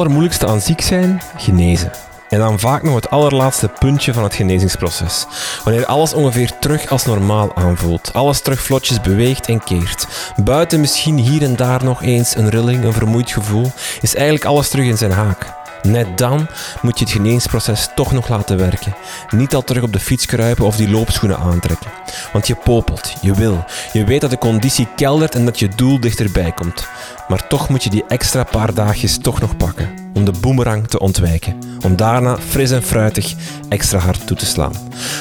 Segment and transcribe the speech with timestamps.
[0.00, 1.20] allermoeilijkste aan ziek zijn?
[1.36, 1.90] Genezen.
[2.28, 5.26] En dan vaak nog het allerlaatste puntje van het genezingsproces.
[5.64, 8.12] Wanneer alles ongeveer terug als normaal aanvoelt.
[8.12, 10.06] Alles terug vlotjes beweegt en keert.
[10.44, 14.68] Buiten misschien hier en daar nog eens een rilling, een vermoeid gevoel, is eigenlijk alles
[14.68, 15.59] terug in zijn haak.
[15.82, 16.46] Net dan
[16.82, 18.94] moet je het genezingsproces toch nog laten werken.
[19.30, 21.90] Niet al terug op de fiets kruipen of die loopschoenen aantrekken.
[22.32, 23.64] Want je popelt, je wil.
[23.92, 26.88] Je weet dat de conditie keldert en dat je doel dichterbij komt.
[27.28, 29.90] Maar toch moet je die extra paar dagjes toch nog pakken.
[30.14, 31.58] Om de boemerang te ontwijken.
[31.84, 33.34] Om daarna fris en fruitig
[33.68, 34.72] extra hard toe te slaan.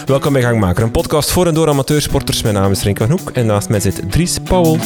[0.05, 2.41] Welkom bij Gangmaker, een podcast voor en door amateursporters.
[2.41, 4.80] Mijn naam is Renk van Hoek en naast mij zit Dries Powell.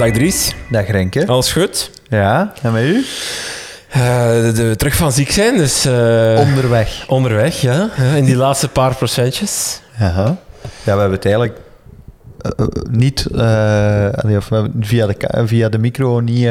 [0.00, 0.54] Dag Dries.
[0.70, 1.26] Dag Renke.
[1.26, 1.90] Alles goed?
[2.08, 2.94] Ja, en met u?
[2.96, 3.04] Uh,
[4.42, 5.86] de, de, terug van ziek zijn, dus...
[5.86, 7.04] Uh, onderweg.
[7.08, 7.90] Onderweg, ja.
[8.14, 9.80] In die laatste paar procentjes.
[9.98, 10.36] Ja,
[10.84, 11.58] ja we hebben het eigenlijk
[12.58, 13.26] uh, niet...
[13.26, 16.48] of we hebben via de, via de micro niet,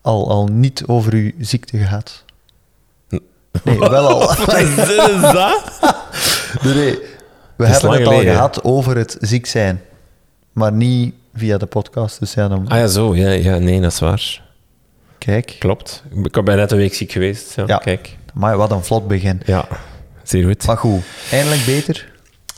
[0.00, 2.24] al, al niet over uw ziekte gehad.
[3.62, 4.18] Nee, wel al.
[4.46, 4.74] Wat is
[5.32, 5.62] dat?
[6.62, 6.98] nee,
[7.56, 9.82] we hebben het al gehad over het ziek zijn.
[10.52, 12.18] Maar niet via de podcast.
[12.18, 12.68] Dus ja, dan...
[12.68, 13.14] Ah ja, zo.
[13.14, 14.42] Ja, ja, nee, dat is waar.
[15.18, 15.56] Kijk.
[15.58, 16.02] Klopt.
[16.22, 17.54] Ik ben net een week ziek geweest.
[17.66, 18.16] Ja, kijk.
[18.34, 19.42] Maar wat een vlot begin.
[19.44, 19.66] Ja,
[20.22, 20.66] zeer goed.
[20.66, 22.08] Maar goed, eindelijk beter?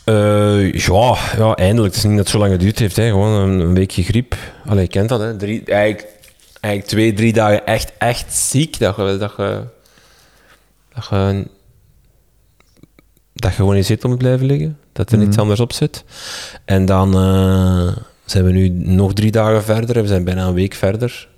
[0.04, 1.94] Uh, ja, ja, eindelijk.
[1.94, 2.96] Het is niet dat het zo lang geduurd heeft.
[2.96, 3.08] Hè.
[3.08, 4.36] Gewoon een, een weekje griep.
[4.66, 5.20] Allee, je kent dat.
[5.20, 5.36] Hè.
[5.36, 6.08] Drie, eigenlijk,
[6.60, 8.78] eigenlijk twee, drie dagen echt, echt ziek.
[8.78, 9.64] Dat je, dat je,
[10.94, 11.46] dat je,
[13.32, 14.78] dat je gewoon in zetel moet blijven liggen.
[14.92, 16.04] Dat er mm niets anders op zit.
[16.64, 17.16] En dan...
[17.16, 20.02] Uh, zijn we nu nog drie dagen verder.
[20.02, 21.28] We zijn bijna een week verder.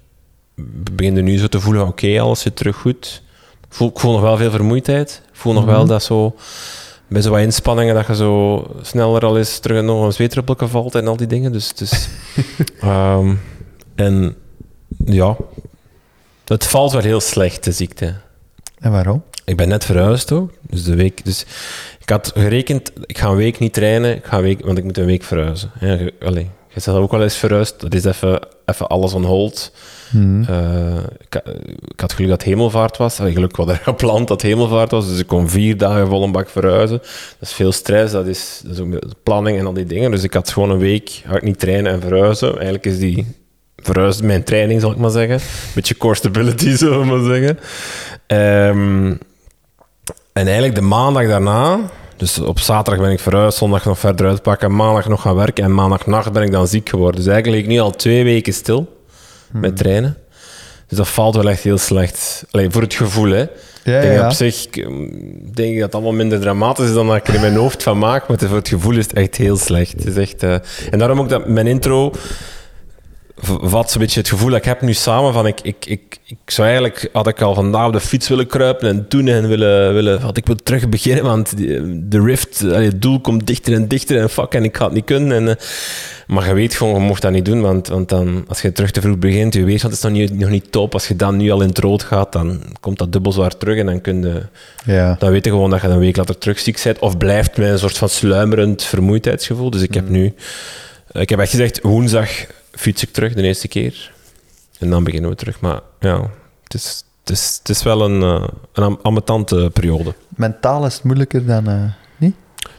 [0.54, 3.22] We beginnen nu zo te voelen, oké, alles zit terug goed.
[3.68, 5.22] Ik voel, ik voel, nog wel veel vermoeidheid.
[5.28, 5.88] Ik voel nog wel mhm.
[5.88, 6.34] dat zo...
[7.08, 10.94] Bij zo wat inspanningen dat je zo sneller al eens terug nog een zweetruppelje valt
[10.94, 11.52] en al die dingen.
[11.52, 12.08] Dus, dus
[12.84, 13.40] um,
[13.94, 14.36] en
[15.04, 15.36] ja,
[16.44, 18.14] het valt wel heel slecht, de ziekte.
[18.78, 19.22] En waarom?
[19.44, 20.50] Ik ben net verhuisd ook.
[20.60, 21.24] Dus de week...
[21.24, 21.46] Dus
[22.00, 24.84] ik had gerekend, ik ga een week niet trainen, ik ga een week, want ik
[24.84, 25.70] moet een week verhuizen.
[25.80, 27.80] Ja, allee, je zegt ook wel eens verhuisd.
[27.80, 29.72] Dat is even, even alles on hold.
[30.10, 30.46] Mm.
[30.50, 31.40] Uh, ik,
[31.88, 33.18] ik, had geluk dat hemelvaart was.
[33.18, 35.08] Eigenlijk wat er gepland dat hemelvaart was.
[35.08, 36.98] Dus ik kon vier dagen vol een bak verhuizen.
[37.38, 38.12] Dat is veel stress.
[38.12, 40.10] Dat is, dat is ook planning en al die dingen.
[40.10, 42.52] Dus ik had gewoon een week hard niet trainen en verhuizen.
[42.52, 43.26] Eigenlijk is die
[43.76, 45.40] verhuisd mijn training, zal ik maar zeggen.
[45.74, 47.58] Beetje core stability, zullen we maar zeggen.
[48.68, 49.18] Um,
[50.32, 51.80] en eigenlijk de maandag daarna
[52.16, 55.74] dus op zaterdag ben ik verhuisd, zondag nog verder uitpakken, maandag nog gaan werken en
[55.74, 57.20] maandagnacht ben ik dan ziek geworden.
[57.20, 58.98] Dus eigenlijk ik nu al twee weken stil
[59.52, 59.74] met hmm.
[59.74, 60.16] trainen.
[60.88, 62.44] Dus dat valt wel echt heel slecht.
[62.50, 63.46] Alleen voor het gevoel, hè.
[63.84, 64.26] Ja, denk ja.
[64.26, 64.66] Op zich
[65.52, 67.82] denk ik dat het allemaal minder dramatisch is dan dat ik er in mijn hoofd
[67.82, 69.92] van maak, maar voor het gevoel is het echt heel slecht.
[69.92, 70.54] Het is echt, uh...
[70.90, 72.12] En daarom ook dat mijn intro
[73.42, 76.36] vat zo'n beetje het gevoel dat ik heb nu samen van ik, ik, ik, ik
[76.46, 79.94] zou eigenlijk, had ik al vandaag op de fiets willen kruipen en doen en willen,
[79.94, 81.58] willen had ik wil terug beginnen, want
[82.10, 85.04] de rift, het doel komt dichter en dichter en fuck, en ik ga het niet
[85.04, 85.32] kunnen.
[85.36, 85.64] En, eh,
[86.26, 88.90] maar je weet gewoon, je mocht dat niet doen, want, want dan, als je terug
[88.90, 90.92] te vroeg begint, je weet dat is nog niet, nog niet top.
[90.92, 93.78] Als je dan nu al in het rood gaat, dan komt dat dubbel zwaar terug
[93.78, 94.42] en dan kun je,
[94.84, 95.16] ja.
[95.18, 97.68] dan weet je gewoon dat je een week later terug ziek bent, of blijft met
[97.68, 99.70] een soort van sluimerend vermoeidheidsgevoel.
[99.70, 100.12] Dus ik heb mm.
[100.12, 100.34] nu,
[101.12, 102.28] ik heb echt gezegd, woensdag
[102.76, 104.12] fiets ik terug de eerste keer.
[104.78, 105.60] En dan beginnen we terug.
[105.60, 106.30] Maar ja,
[106.62, 110.14] het is, het is, het is wel een, uh, een ambetante periode.
[110.28, 111.84] Mentaal is het moeilijker dan uh,
[112.16, 112.34] niet?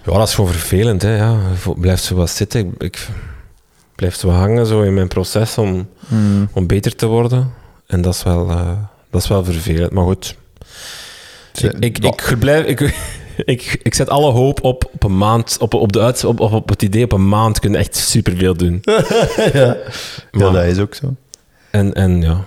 [0.05, 1.01] Ja, dat is gewoon vervelend.
[1.01, 1.39] Hè, ja.
[1.75, 2.59] Blijft zo wat zitten.
[2.59, 3.07] Ik, ik
[3.95, 6.49] blijf zo hangen zo in mijn proces om, mm.
[6.51, 7.53] om beter te worden.
[7.87, 8.71] En dat is wel, uh,
[9.09, 9.91] dat is wel vervelend.
[9.91, 10.35] Maar goed.
[11.53, 12.79] Ik, ik, ik, blijf, ik,
[13.35, 16.69] ik, ik zet alle hoop op, op een maand, op, op, de uit, op, op
[16.69, 18.81] het idee op een maand kunnen echt superveel doen.
[19.53, 19.77] ja.
[20.31, 21.15] ja, dat is ook zo.
[21.71, 22.43] En, en ja.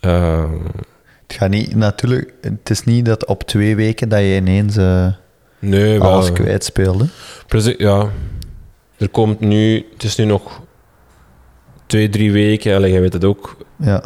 [0.00, 0.50] Uh,
[1.26, 5.06] het gaat niet, natuurlijk, het is niet dat op twee weken dat je ineens uh,
[5.58, 7.06] nee, alles wel, kwijt speelde.
[7.46, 8.08] Precies, ja.
[8.96, 10.60] Er komt nu, het is nu nog
[11.86, 13.56] twee, drie weken, alleen je weet het ook.
[13.76, 14.04] Ja.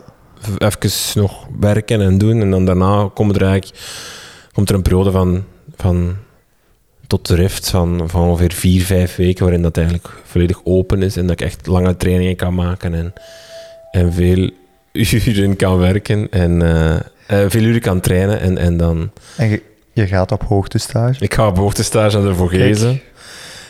[0.59, 3.81] Even nog werken en doen en dan daarna komt er eigenlijk
[4.53, 5.45] komt er een periode van
[5.77, 6.17] van
[7.07, 11.17] tot de rift van, van ongeveer vier, vijf weken, waarin dat eigenlijk volledig open is
[11.17, 13.13] en dat ik echt lange trainingen kan maken en,
[13.91, 14.51] en veel
[15.27, 16.97] uren kan werken en uh,
[17.51, 19.11] veel uren kan trainen en, en dan...
[19.37, 19.61] En
[19.93, 21.25] Je gaat op hoogtestage.
[21.25, 23.01] Ik ga op hoogtestage naar de Vogezen.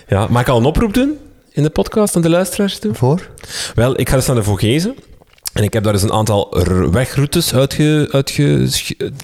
[0.06, 1.19] Ja, mag ik al een oproep doen
[1.50, 2.94] in de podcast aan de luisteraars toe?
[2.94, 3.28] Voor?
[3.75, 4.94] Wel, ik ga dus naar de Vogezen.
[5.52, 6.49] En ik heb daar dus een aantal
[6.90, 8.69] wegroutes uitge, uitge,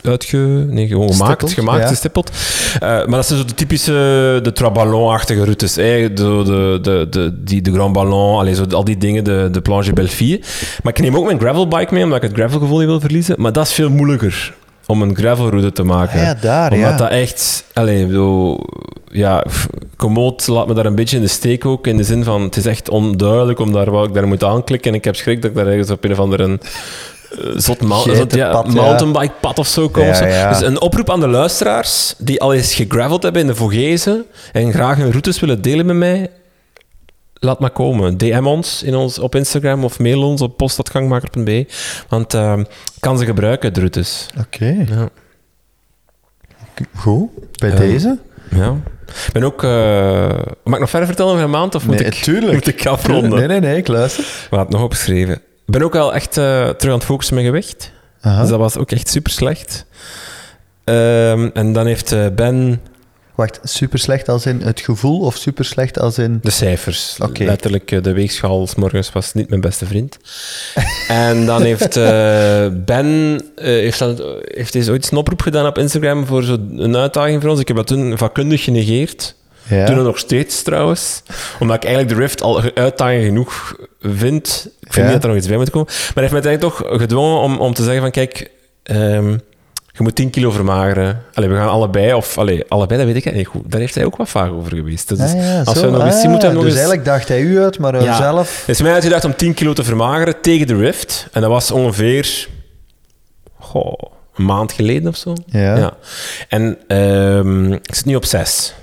[0.03, 0.37] uitge,
[0.69, 1.89] nee, gewoon gemaakt, Stippeld, gemaakt ja.
[1.89, 2.31] gestippeld.
[2.75, 3.93] Eh, maar dat zijn zo de typische,
[4.43, 5.77] de Traballon-achtige routes.
[5.77, 6.13] hè.
[6.13, 9.61] De, de, de, de, die, de Grand Ballon, allez, zo, al die dingen, de, de
[9.61, 10.41] Planche Belleville.
[10.83, 13.35] Maar ik neem ook mijn gravelbike mee, omdat ik het gravelgevoel niet wil verliezen.
[13.39, 14.55] Maar dat is veel moeilijker
[14.89, 16.21] om een gravelroute te maken.
[16.21, 16.97] Ja, daar, Omdat ja.
[16.97, 17.65] dat echt...
[17.73, 18.61] Allee, bedoel,
[19.11, 19.45] ja,
[19.97, 21.87] Komoot laat me daar een beetje in de steek ook.
[21.87, 24.91] In de zin van, het is echt onduidelijk om daar, wat ik daar moet aanklikken.
[24.91, 26.59] En ik heb schrik dat ik daar ergens op een of andere...
[27.39, 27.79] eh, Zot,
[28.31, 28.63] ja, ja.
[28.63, 30.03] mountainbikepad of zo kom.
[30.03, 30.27] Ja, of zo.
[30.27, 30.49] ja.
[30.49, 34.73] Dus een oproep aan de luisteraars die al eens gegraveld hebben in de Vogezen en
[34.73, 36.31] graag hun routes willen delen met mij.
[37.41, 38.17] Laat maar komen.
[38.19, 41.67] DM ons, in ons op Instagram of mail ons op post.gangmaker.be.
[42.09, 42.67] Want ik
[43.01, 44.27] kan ze gebruiken, de routes.
[44.41, 45.09] Oké, Ja.
[46.97, 47.29] goed.
[47.59, 47.77] Bij Ja.
[47.77, 48.19] deze?
[48.51, 48.77] Ja.
[49.27, 49.63] Ik ben ook...
[49.63, 50.29] eh,
[50.65, 51.75] mag ik nog verder vertellen over een maand?
[51.75, 52.53] Of moet, Nee, ik, tuurlijk.
[52.53, 53.31] moet ik afronden?
[53.39, 54.25] Nee, nee, nee, ik luister.
[54.51, 55.35] Maar het nog opgeschreven.
[55.35, 55.41] Ik
[55.75, 57.93] ben ook wel echt eh, terug aan het focussen met gewicht.
[58.21, 58.41] Aha.
[58.41, 59.87] Dus dat was ook echt super slecht.
[60.85, 62.81] Ehm, en dan heeft eh, Ben
[63.39, 66.39] Wacht, super slecht als in het gevoel of super slecht als in...
[66.43, 67.17] de cijfers.
[67.19, 67.45] Oké.
[67.45, 70.19] Letterlijk, eh, de weegschaal 's morgens was niet mijn beste vriend.
[71.09, 73.93] en dan heeft eh, Ben eh,
[74.45, 77.61] heeft, eens ooit een oproep gedaan op Instagram voor zo een uitdaging voor ons.
[77.61, 79.35] Ik heb dat toen vakkundig genegeerd.
[79.69, 79.87] Ja.
[79.87, 81.23] Doen nog steeds trouwens.
[81.59, 84.69] Omdat ik eigenlijk de Rift al uitdaging genoeg vind.
[84.81, 85.03] Ik vind Ja.
[85.03, 85.89] niet dat er nog iets bij moet komen.
[85.89, 88.51] Maar hij heeft mij eigenlijk toch gedwongen om, om te zeggen van kijk,
[88.83, 89.37] ehm,
[89.99, 91.23] je moet 10 kilo vermageren.
[91.35, 93.71] Allee, we gaan allebei, of allee, allebei, dat weet ik niet goed.
[93.71, 95.09] Daar heeft hij ook wat vaag over geweest.
[95.09, 95.85] Dus Ah, ja, als zo.
[95.85, 96.81] we nog eens zien, Ah, moeten we nog dus eens...
[96.81, 98.17] eigenlijk dacht hij u uit, maar hij Ja.
[98.17, 98.61] zelf...
[98.61, 101.29] Het is mij uitgedacht om 10 kilo te vermageren tegen de Rift.
[101.33, 102.49] En dat was ongeveer
[103.59, 103.93] goh,
[104.37, 105.33] een maand geleden of zo.
[105.47, 105.93] Ja.
[106.49, 108.75] En ehm, ik zit nu op 6.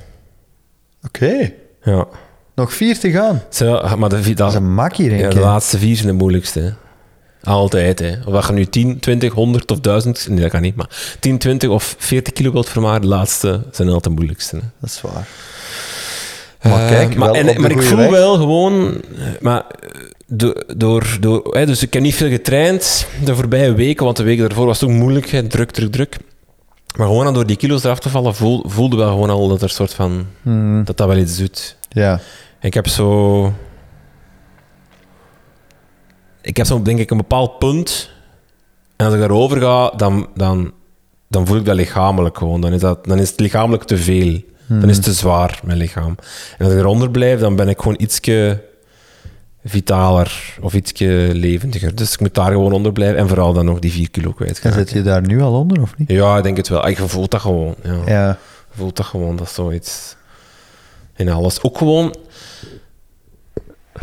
[1.06, 1.52] Oké,
[1.84, 2.06] Ja.
[2.56, 3.42] nog vier te gaan.
[3.50, 5.34] Zo, maar de, Dat dat, is een makkie, denk Ja, ik.
[5.34, 6.74] de laatste vier zijn de moeilijkste.
[7.46, 8.12] Altijd, hè.
[8.26, 10.28] Of je nu 10, 20, 100 of 1000...
[10.30, 13.88] Nee, dat kan niet, maar 10, 20 of 40 kilo wilt vermaren, de laatste zijn
[13.88, 14.56] altijd de moeilijkste.
[14.56, 14.62] Hè.
[14.82, 15.28] Dat is waar.
[16.60, 18.10] Eh, Maar kijk, maar, en- maar ik voel weg.
[18.10, 19.02] wel gewoon...
[19.18, 19.90] eh, Maar eh,
[20.28, 21.18] do- door...
[21.20, 24.66] door hè, dus ik heb niet veel getraind de voorbije weken, want de weken daarvoor
[24.66, 25.30] was het ook moeilijk.
[25.30, 26.18] Hè, druk, druk, druk.
[26.98, 29.70] Maar gewoon door die kilo's eraf te vallen, voel, voelde wel gewoon al dat er
[29.70, 30.26] soort van...
[30.42, 31.76] Hmm, Dat dat wel iets doet.
[31.90, 32.20] Ja.
[32.62, 33.54] Ik heb zo.
[36.46, 38.10] Ik heb zo, denk ik, een bepaald punt.
[38.96, 40.72] En als ik daarover ga, dan, dan,
[41.28, 42.62] dan voel ik dat lichamelijk gewoon.
[42.62, 44.42] Dan is, dat, dan is het lichamelijk te veel.
[44.68, 46.16] Dan is het te zwaar, mijn lichaam.
[46.58, 48.64] En als ik eronder blijf, dan ben ik gewoon ietsje
[49.64, 51.96] vitaler of ietsje levendiger.
[51.96, 54.60] Dus ik moet daar gewoon onder blijven en vooral dan nog die 4 kilo kwijt.
[54.60, 56.10] En zit je daar nu al onder, of niet?
[56.10, 56.88] Ja, ik denk het wel.
[56.88, 57.76] Ik voel dat gewoon.
[57.84, 58.02] Ja.
[58.06, 58.28] Ja.
[58.72, 60.16] Je voelt dat gewoon, dat is zoiets
[61.16, 61.62] in alles.
[61.62, 62.16] Ook gewoon,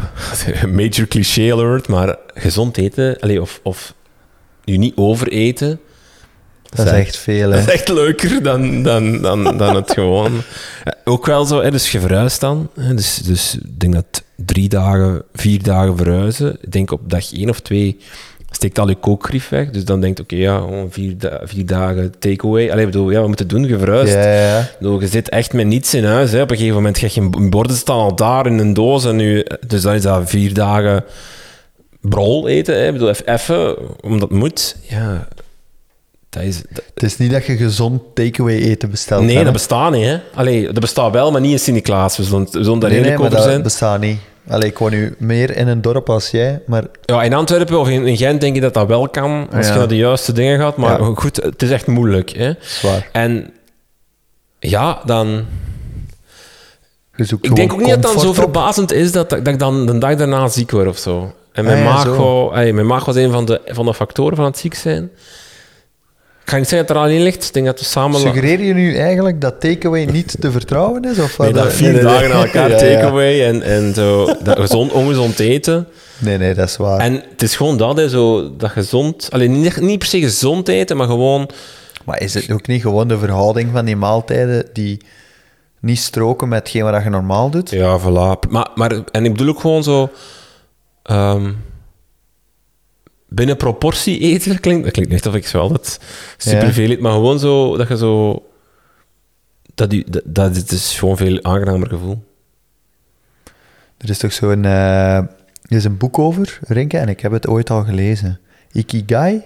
[0.79, 3.95] major cliché alert, maar gezond eten, allee, of, of
[4.65, 5.81] je niet overeten,
[6.71, 10.43] Dat is echt veel, dat is echt leuker dan, dan, dan, dan het gewoon.
[10.85, 12.71] Eh, Ook wel zo, hè, dus je verhuist dan.
[12.81, 16.57] Hè, dus, dus ik denk dat drie dagen, vier dagen verhuizen.
[16.61, 17.99] Ik denk op dag één of twee
[18.55, 19.71] steekt al je kookgrief weg.
[19.71, 22.71] Dus dan denkt oké, ja, gewoon vier, da- vier dagen takeaway.
[22.71, 24.13] Allee, bedoel, ja, we moeten doen, je verhuist.
[24.15, 24.61] Ja, ja, ja.
[24.61, 26.33] Ik bedoel, je zit echt met niets in huis.
[26.33, 26.41] Hè.
[26.43, 29.05] Op een gegeven moment ga je borden staan al daar in een doos.
[29.05, 31.05] En nu, dus dan is dat vier dagen
[32.01, 32.75] brol eten.
[32.75, 32.87] Hè.
[32.87, 34.77] Ik bedoel, even, omdat het moet.
[34.89, 35.29] Ja,
[36.29, 36.63] dat is...
[36.71, 39.25] dat- Het is niet dat je gezond takeaway eten bestelt.
[39.25, 39.45] nee, hè?
[39.45, 40.05] dat bestaat niet.
[40.05, 40.19] Hè.
[40.35, 42.17] Allee, dat bestaat wel, maar niet in Sint-Niklaas.
[42.17, 43.63] We zullen, we zullen daar nee, maar dat zijn.
[43.63, 44.19] bestaat niet.
[44.49, 47.89] Allee, ik woon nu meer in een dorp als jij, maar Ja, in Antwerpen of
[47.89, 49.49] in, in Gent denk ik dat dat wel kan.
[49.53, 49.73] Als Ja.
[49.73, 50.77] je naar de juiste dingen gaat.
[50.77, 51.11] Maar Ja.
[51.15, 52.31] goed, het is echt moeilijk.
[52.31, 52.53] Hè.
[52.61, 53.09] zwaar.
[53.13, 53.51] En
[54.59, 55.45] ja, dan...
[57.41, 58.35] Ik denk ook niet dat het dan zo op.
[58.35, 61.33] verbazend is dat, dat ik dan de dag daarna ziek word of zo.
[61.53, 64.45] En mijn, Ah, ja, maag, mijn maag was een van de, van de factoren van
[64.45, 65.11] het ziek zijn.
[66.45, 67.45] Ik ga niet zeggen dat er alleen ligt.
[67.45, 68.21] Ik denk dat we samen...
[68.21, 71.19] Suggereer je nu eigenlijk dat takeaway niet te vertrouwen is?
[71.19, 72.33] Of Nee, dat vier nee, nee, dagen nee.
[72.33, 72.95] na elkaar Ja, ja.
[72.95, 75.89] takeaway en, en zo, dat gezond, ongezond eten.
[76.19, 76.99] Nee, nee, dat is waar.
[76.99, 79.29] En het is gewoon dat, hè, zo, dat gezond...
[79.31, 81.49] Alleen niet, niet per se gezond eten, maar gewoon...
[82.05, 85.01] Maar is het ook niet gewoon de verhouding van die maaltijden die
[85.81, 87.71] niet stroken met hetgeen wat je normaal doet?
[87.71, 88.49] Ja, voilà.
[88.49, 90.11] Maar, maar, en ik bedoel ook gewoon zo...
[91.03, 91.51] ehm,
[93.35, 96.01] binnen proportie eten, dat klinkt, dat klinkt echt of ik zo altijd
[96.37, 98.43] superveel eet, maar gewoon zo, dat je zo...
[99.75, 102.25] Dat, die, dat, dat het is gewoon een veel aangenamer gevoel.
[103.99, 104.65] Er is toch zo'n...
[104.65, 108.41] eh, er is een boek over, Rinke, en ik heb het ooit al gelezen.
[108.73, 109.43] Ikigai?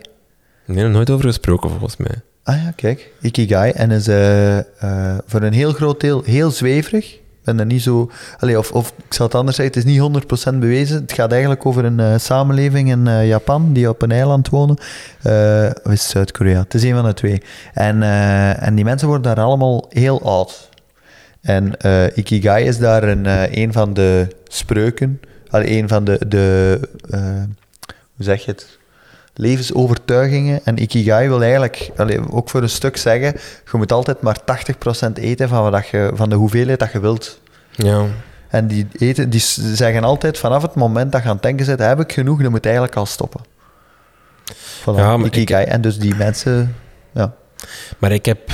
[0.64, 2.14] Nee, nog nooit over gesproken volgens mij.
[2.43, 3.12] Ah ja, kijk.
[3.21, 3.71] Ikigai.
[3.71, 7.19] En is eh, eh, voor een heel groot deel heel zweverig.
[7.47, 8.11] Ben er niet zo...
[8.41, 11.00] Of, of ik zal het anders zeggen, het is niet 100% bewezen.
[11.00, 14.76] Het gaat eigenlijk over een eh, samenleving in eh, Japan die op een eiland wonen.
[15.23, 16.59] Eh, of is Zuid-Korea?
[16.59, 17.43] Het is een van de twee.
[17.73, 18.03] En,
[18.61, 20.69] en die mensen worden daar allemaal heel oud.
[21.41, 21.73] En
[22.15, 25.21] Ikigai is daar een, van de spreuken.
[25.49, 26.21] Allee, een van de...
[26.29, 26.81] de
[28.17, 28.79] hoe zeg je het?
[29.37, 30.61] Levensovertuigingen.
[30.64, 33.33] En Ikigai wil eigenlijk allee, ook voor een stuk zeggen,
[33.71, 34.38] je moet altijd maar
[35.09, 37.40] 80% eten van, wat je, van de hoeveelheid dat je wilt.
[37.71, 38.07] Ja.
[38.49, 41.78] En die, eten, die zeggen altijd, vanaf het moment dat je aan het denken zit,
[41.78, 43.40] heb ik genoeg, dan moet eigenlijk al stoppen.
[44.52, 45.64] Voilà, Ja, maar Ikigai.
[45.64, 46.76] En dus die mensen...
[47.14, 47.35] Ja.
[47.99, 48.50] Maar ik heb...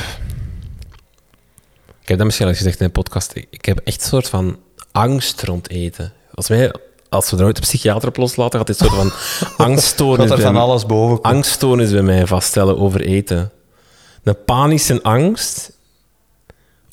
[2.01, 3.33] Ik heb dat misschien al gezegd in een podcast.
[3.51, 4.59] Ik, heb echt een soort van
[4.93, 6.13] angst rond eten.
[6.35, 6.75] Als, wij,
[7.13, 9.13] als we er ooit een psychiater op loslaten, gaat dit soort van
[9.67, 10.29] angststoornis...
[10.29, 11.37] Gaat er van alles boven komen.
[11.37, 13.51] angststoornis bij mij vaststellen over eten.
[14.25, 15.73] Een panische angst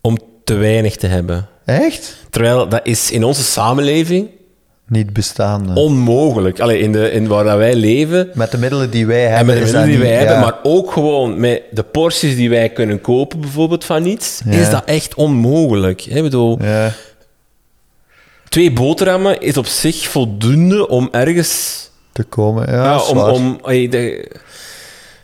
[0.02, 1.48] om te weinig te hebben.
[1.66, 2.16] Echt?
[2.30, 4.28] Terwijl dat is in onze samenleving
[4.88, 5.76] Niet bestaan.
[5.76, 6.60] onmogelijk.
[6.60, 9.46] Allee, in, de, in waar dat wij leven Met de middelen die wij en hebben.
[9.46, 10.52] met de middelen die dat wij niet- hebben, ja.
[10.52, 14.52] maar ook gewoon met de porties die wij kunnen kopen, bijvoorbeeld van iets, Ja.
[14.52, 16.06] is dat echt onmogelijk.
[16.06, 16.92] Ik bedoel, Ja.
[18.50, 21.78] Twee boterhammen is op zich voldoende om ergens...
[22.12, 22.72] Te komen.
[22.72, 24.32] Ja, Ja, dat is om, om, de-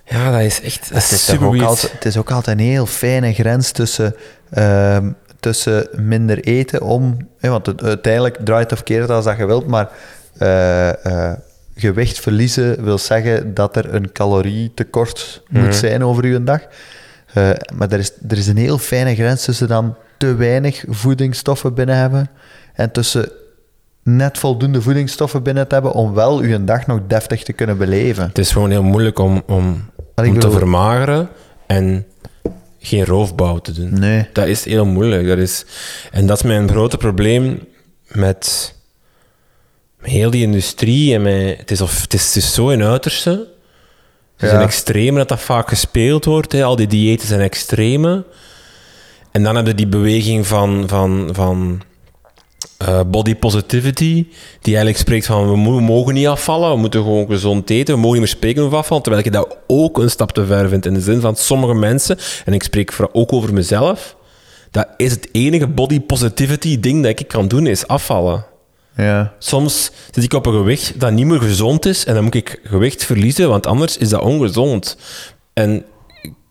[0.05, 2.85] ja, dat is echt dat Het is ook altijd, het is ook altijd een heel
[2.85, 4.15] fijne grens tussen,
[4.51, 7.17] ehm, tussen minder eten om...
[7.39, 9.89] hè, want het, uiteindelijk draait of keert als dat je wilt, maar
[10.37, 11.33] eh, eh,
[11.75, 15.63] gewicht verliezen wil zeggen dat er een calorietekort Mhm.
[15.63, 16.59] moet zijn over je dag.
[17.33, 21.73] Eh, maar er is, er is een heel fijne grens tussen dan te weinig voedingsstoffen
[21.73, 22.29] binnen hebben
[22.75, 23.31] en tussen
[24.03, 28.23] net voldoende voedingsstoffen binnen te hebben om wel je dag nog deftig te kunnen beleven.
[28.27, 31.29] Het is gewoon heel moeilijk om, om, om te vermageren
[31.67, 32.05] en
[32.79, 33.99] geen roofbouw te doen.
[33.99, 34.27] Nee.
[34.33, 35.27] Dat is heel moeilijk.
[35.27, 35.65] Dat is,
[36.11, 37.59] en dat is mijn grote probleem
[38.07, 38.73] met
[40.01, 41.13] heel die industrie.
[41.13, 43.29] En met, het, is of, het, is, het is zo in uiterste.
[44.35, 44.55] Het is Ja.
[44.55, 46.51] een extreme dat dat vaak gespeeld wordt.
[46.51, 46.63] Hè.
[46.63, 48.23] Al die diëten zijn extreme.
[49.31, 51.81] En dan heb je die beweging van, van, van
[52.77, 54.13] eh, body positivity,
[54.61, 57.93] die eigenlijk spreekt van we, mo- we mogen niet afvallen, we moeten gewoon gezond eten,
[57.93, 60.69] we mogen niet meer spreken over afvallen, terwijl ik dat ook een stap te ver
[60.69, 64.15] vind in de zin van sommige mensen, en ik spreek vooral ook over mezelf,
[64.71, 68.45] dat is het enige body positivity ding dat ik kan doen, is afvallen.
[68.97, 69.33] Ja.
[69.39, 72.59] Soms zit ik op een gewicht dat niet meer gezond is en dan moet ik
[72.63, 74.97] gewicht verliezen, want anders is dat ongezond.
[75.53, 75.85] En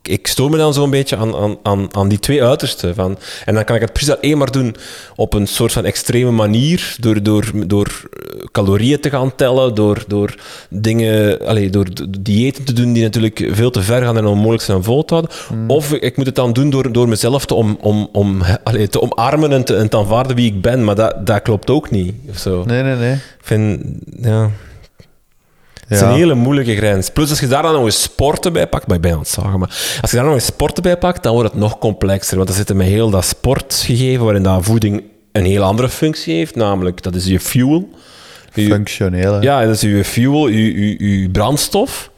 [0.08, 2.94] ik- stoor me dan zo'n beetje aan, aan, aan, aan die twee uitersten.
[2.94, 4.76] Van, en dan kan ik het precies alleen maar doen
[5.16, 10.04] op een soort van extreme manier, door, door, door eh, calorieën te gaan tellen, door,
[10.06, 10.34] door
[10.70, 11.86] dingen, allez, door
[12.20, 15.32] diëten te doen die natuurlijk veel te ver gaan en onmogelijk zijn vol te houden.
[15.66, 19.00] Of ik moet het dan doen door, door mezelf te, om, om, om, allez, te
[19.00, 22.14] omarmen en te, en te aanvaarden wie ik ben, maar dat, dat klopt ook niet.
[22.30, 22.64] Of zo.
[22.66, 23.12] Nee, nee, nee.
[23.12, 23.82] Ik vind,
[24.20, 24.50] ja...
[25.88, 27.10] Het is een hele moeilijke grens.
[27.10, 29.28] Plus, als je daar dan nog eens sporten bij pakt, maar ik ben aan het
[29.28, 32.36] zagen, maar als je daar nog eens sporten bij pakt, dan wordt het nog complexer.
[32.36, 36.34] Want dan zit er met heel dat sportgegeven, waarin dat voeding een heel andere functie
[36.34, 37.88] heeft, namelijk, dat is je fuel.
[38.54, 39.32] Je- Functioneel.
[39.32, 39.40] hè.
[39.40, 42.10] ja, dat is je fuel, je, je, je brandstof.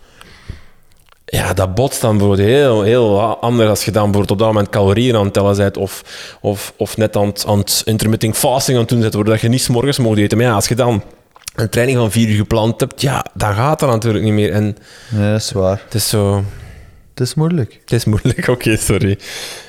[1.25, 4.69] Ja, dat botst dan bijvoorbeeld heel, heel anders als je dan bijvoorbeeld op dat moment
[4.69, 6.03] calorieën aan het tellen bent of,
[6.41, 9.49] of, of net aan het, aan het intermittent fasting aan het doen bent, waardoor je
[9.49, 10.39] niet 's morgens mag eten.
[10.39, 11.03] Maar ja, als je dan
[11.57, 14.53] een training van vier uur gepland hebt, ja, dan gaat dat natuurlijk niet meer.
[14.53, 14.77] En
[15.09, 15.81] Nee, dat is waar.
[15.85, 16.45] het is zo...
[17.11, 17.79] Het is moeilijk.
[17.81, 19.19] Het is moeilijk, oké, sorry.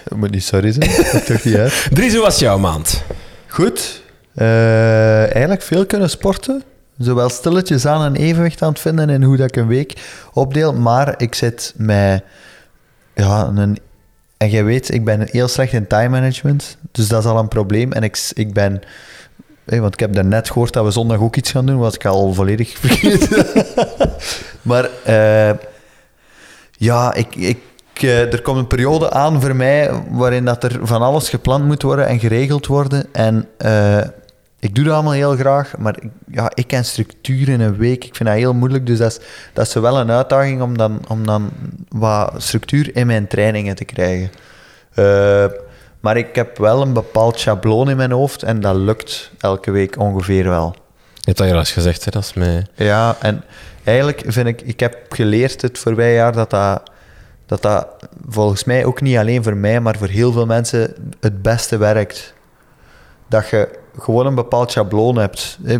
[0.03, 0.89] Het moet niet sorry zijn.
[1.11, 1.87] Dat toch niet uit.
[1.93, 3.03] Dries, hoe was jouw maand?
[3.47, 4.01] Goed.
[4.35, 6.63] Eh, eigenlijk veel kunnen sporten.
[6.97, 9.93] Zowel stilletjes aan een evenwicht aan het vinden in hoe dat ik een week
[10.33, 10.73] opdeel.
[10.73, 12.23] Maar ik zit met...
[13.15, 13.77] Ja, een...
[14.37, 16.77] En jij weet, ik ben heel slecht in time management.
[16.91, 17.91] Dus dat is al een probleem.
[17.91, 18.81] En ik, ik ben...
[19.67, 22.05] hé, want ik heb daarnet gehoord dat we zondag ook iets gaan doen, wat ik
[22.05, 23.45] al volledig vergeten.
[24.69, 25.57] maar eh,
[26.77, 27.59] ja, ik, ik,
[27.93, 31.81] eh, er komt een periode aan voor mij waarin dat er van alles gepland moet
[31.81, 33.05] worden en geregeld worden.
[33.11, 34.03] En eh,
[34.59, 38.03] ik doe dat allemaal heel graag, maar ik, ja, ik ken structuur in een week.
[38.03, 39.19] Ik vind dat heel moeilijk, dus dat is,
[39.53, 41.49] dat is wel een uitdaging om dan, om dan
[41.89, 44.29] wat structuur in mijn trainingen te krijgen.
[46.07, 49.99] Maar ik heb wel een bepaald schabloon in mijn hoofd en dat lukt elke week
[49.99, 50.75] ongeveer wel.
[51.13, 52.11] Je hebt dat hier al eens gezegd, hè?
[52.11, 52.65] dat is mij...
[52.75, 53.43] Ja, en
[53.83, 56.91] eigenlijk vind ik, ik heb geleerd het voorbije jaar dat dat,
[57.45, 57.87] dat dat
[58.29, 62.33] volgens mij ook niet alleen voor mij, maar voor heel veel mensen het beste werkt.
[63.29, 65.57] Dat je gewoon een bepaald schabloon hebt.
[65.65, 65.73] Eh,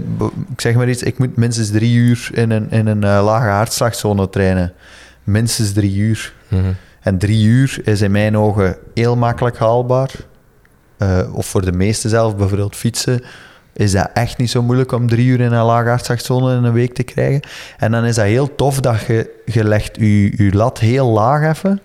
[0.51, 3.48] Ik zeg maar iets, ik moet minstens drie uur in een, in een eh, lage
[3.48, 4.74] hartslagzone trainen.
[5.24, 6.34] Minstens drie uur.
[6.48, 6.72] Mhm.
[7.08, 10.12] En drie uur is in mijn ogen heel makkelijk haalbaar.
[10.98, 13.24] Eh, of voor de meeste zelf, bijvoorbeeld fietsen,
[13.74, 16.94] is dat echt niet zo moeilijk om drie uur in een laagaardslagzone in een week
[16.94, 17.42] te krijgen.
[17.78, 21.82] En dan is dat heel tof dat je, je legt je lat heel laag even.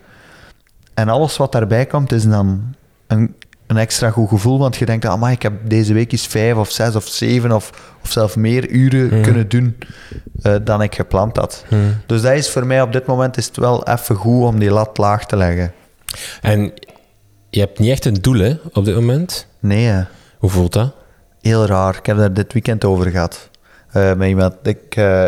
[0.93, 2.75] En alles wat daarbij komt is dan
[3.07, 3.35] een,
[3.75, 4.59] een extra goed gevoel.
[4.59, 7.93] Want je denkt, ah, ik heb deze week eens vijf of zes of zeven of,
[8.03, 9.21] of zelfs meer uren Hmm.
[9.21, 9.77] kunnen doen
[10.41, 11.65] eh, dan ik gepland had.
[11.67, 11.97] Hmm.
[12.05, 14.71] Dus dat is voor mij op dit moment is het wel even goed om die
[14.71, 15.73] lat laag te leggen.
[16.41, 16.73] En
[17.49, 19.47] je hebt niet echt een doel, hè, op dit moment.
[19.59, 20.03] Nee, hè.
[20.37, 20.93] Hoe voelt dat?
[21.41, 21.97] heel raar.
[21.97, 23.49] Ik heb daar dit weekend over gehad.
[23.91, 24.55] eh, met iemand.
[24.63, 25.25] Ik, eh,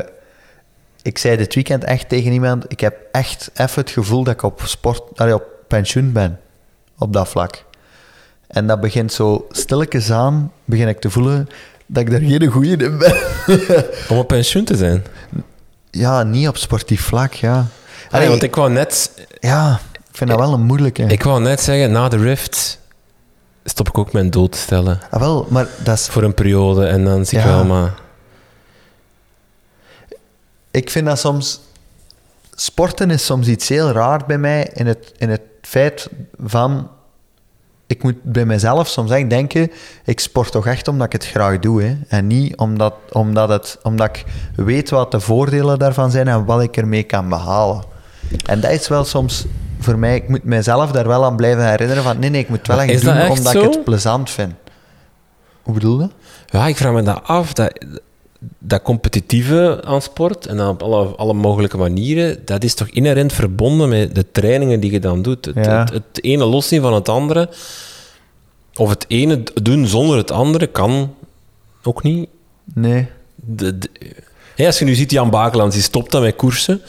[1.02, 4.44] ik zei dit weekend echt tegen iemand, ik heb echt even het gevoel dat ik
[4.44, 6.40] op sport, allee, op pensioen ben.
[6.98, 7.64] Op dat vlak.
[8.48, 11.50] En dat begint zo stilletjes aan, begin ik te voelen
[11.86, 13.16] dat ik daar geen goeie in ben.
[14.10, 15.04] Om op pensioen te zijn.
[15.92, 17.52] ja, niet op sportief vlak, ja.
[17.52, 17.68] Allee,
[18.10, 19.12] Allee, want ik wou net...
[19.40, 21.04] Ja, ik vind dat wel een moeilijke.
[21.04, 22.80] Ik wou net zeggen, na de Rift
[23.64, 25.00] stop ik ook mijn doel te stellen.
[25.10, 26.86] Ah, wel, maar dat is Voor een periode.
[26.86, 27.50] En dan zie ik Ja.
[27.52, 27.94] wel, maar...
[30.72, 31.60] ik vind dat soms...
[32.56, 36.10] Sporten is soms iets heel raar bij mij in het, in het feit
[36.44, 36.90] van...
[37.88, 39.72] Ik moet bij mezelf soms echt denken,
[40.06, 41.84] ik sport toch echt omdat ik het graag doe.
[41.84, 41.98] Hè?
[42.08, 44.26] En niet omdat, omdat, het, omdat ik
[44.56, 47.84] weet wat de voordelen daarvan zijn en wat ik ermee kan behalen.
[48.46, 49.46] En dat is wel soms
[49.80, 52.58] voor mij, ik moet mezelf daar wel aan blijven herinneren van nee, nee, ik moet
[52.58, 53.64] het wel echt is doen echt omdat zo?
[53.64, 54.54] ik het plezant vind.
[55.62, 56.10] Hoe bedoel je?
[56.46, 57.54] Ja, ik vraag me dat af.
[57.54, 57.86] Dat,
[58.60, 63.34] dat competitieve aan sport, en dan op alle, alle mogelijke manieren, dat is toch inherent
[63.34, 65.46] verbonden met de trainingen die je dan doet.
[65.46, 65.80] Het, Ja.
[65.80, 67.50] het, het ene loszien van het andere,
[68.76, 71.14] of het ene doen zonder het andere, kan
[71.84, 72.30] ook niet.
[72.74, 73.78] Nee, De,
[74.58, 76.82] als je nu ziet Jan Bakelands, die stopt dan met koersen,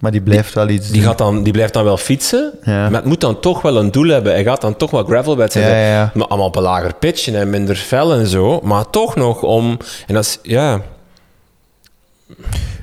[0.00, 1.08] maar die blijft wel iets die, doen.
[1.08, 2.72] gaat dan, die blijft dan wel fietsen, Ja.
[2.88, 4.32] maar het moet dan toch wel een doel hebben.
[4.32, 6.10] Hij gaat dan toch wel gravelwedstrijden, Ja, ja, ja.
[6.14, 9.78] maar allemaal op een lager pitch en minder fel en zo, maar toch nog om...
[10.06, 10.80] En dat is, ja...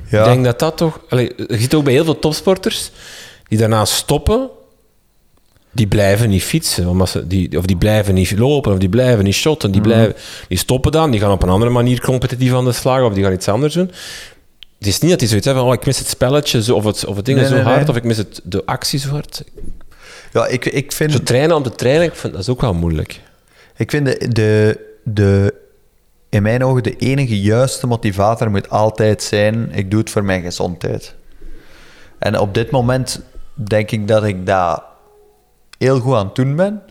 [0.10, 0.20] Ja.
[0.20, 1.00] Ik denk dat dat toch...
[1.10, 2.92] Allee, je ziet ook bij heel veel topsporters
[3.48, 4.50] die daarna stoppen,
[5.72, 9.24] die blijven niet fietsen, omdat ze, die, of die blijven niet lopen, of die blijven
[9.24, 9.80] niet shotten, Mhm.
[9.80, 10.16] die, blijven,
[10.48, 13.24] die stoppen dan, die gaan op een andere manier competitief aan de slag, of die
[13.24, 13.92] gaan iets anders doen.
[14.78, 16.84] Het is niet dat die zoiets hebben van, oh, ik mis het spelletje, zo, of,
[16.84, 17.90] het, of het ding Nee, zo nee, hard, nee.
[17.90, 19.44] of ik mis het, de actie zo hard.
[20.34, 21.12] Ja, ik, ik vind...
[21.12, 23.22] Zo trainen om te trainen, ik vind dat is ook wel moeilijk.
[23.78, 25.54] Ik vind de, de, de,
[26.36, 30.42] in mijn ogen de enige juiste motivator moet altijd zijn: ik doe het voor mijn
[30.42, 31.16] gezondheid.
[32.20, 33.22] En op dit moment
[33.54, 34.84] denk ik dat ik dat
[35.78, 36.82] heel goed aan het doen ben.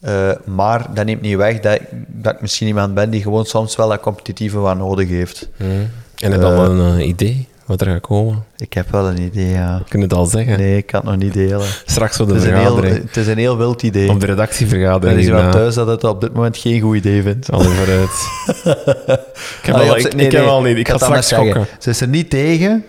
[0.00, 3.76] Eh, maar dat neemt niet weg dat, dat ik misschien iemand ben die gewoon soms
[3.76, 5.48] wel dat competitieve wat nodig heeft.
[5.56, 5.64] Hm.
[5.64, 6.58] En heb je Eh.
[6.58, 8.44] al een eh, idee wat er gaat komen?
[8.56, 9.82] Ik heb wel een idee, ja.
[9.88, 10.58] Kun je het al zeggen?
[10.58, 11.66] Nee, ik kan het nog niet delen.
[11.84, 13.06] Straks voor de Het is, een heel, vergadering.
[13.06, 14.08] het is een heel wild idee.
[14.10, 15.18] Op de Er redactievergadering.
[15.20, 15.58] is iemand hierna.
[15.60, 17.48] thuis dat het op dit moment geen goed idee vindt.
[17.48, 18.10] Er vooruit.
[19.60, 20.76] ik heb Ah, al, ik, nee, ik heb nee, al niet.
[20.76, 21.66] Ik ga het straks schokken.
[21.78, 22.84] Ze is er niet tegen.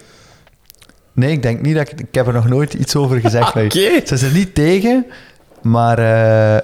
[1.14, 2.00] Nee, ik denk niet dat ik...
[2.00, 3.56] Ik heb er nog nooit iets over gezegd.
[3.56, 3.68] Oké.
[4.06, 5.06] Ze is er niet tegen,
[5.62, 5.98] maar...
[6.00, 6.62] eh,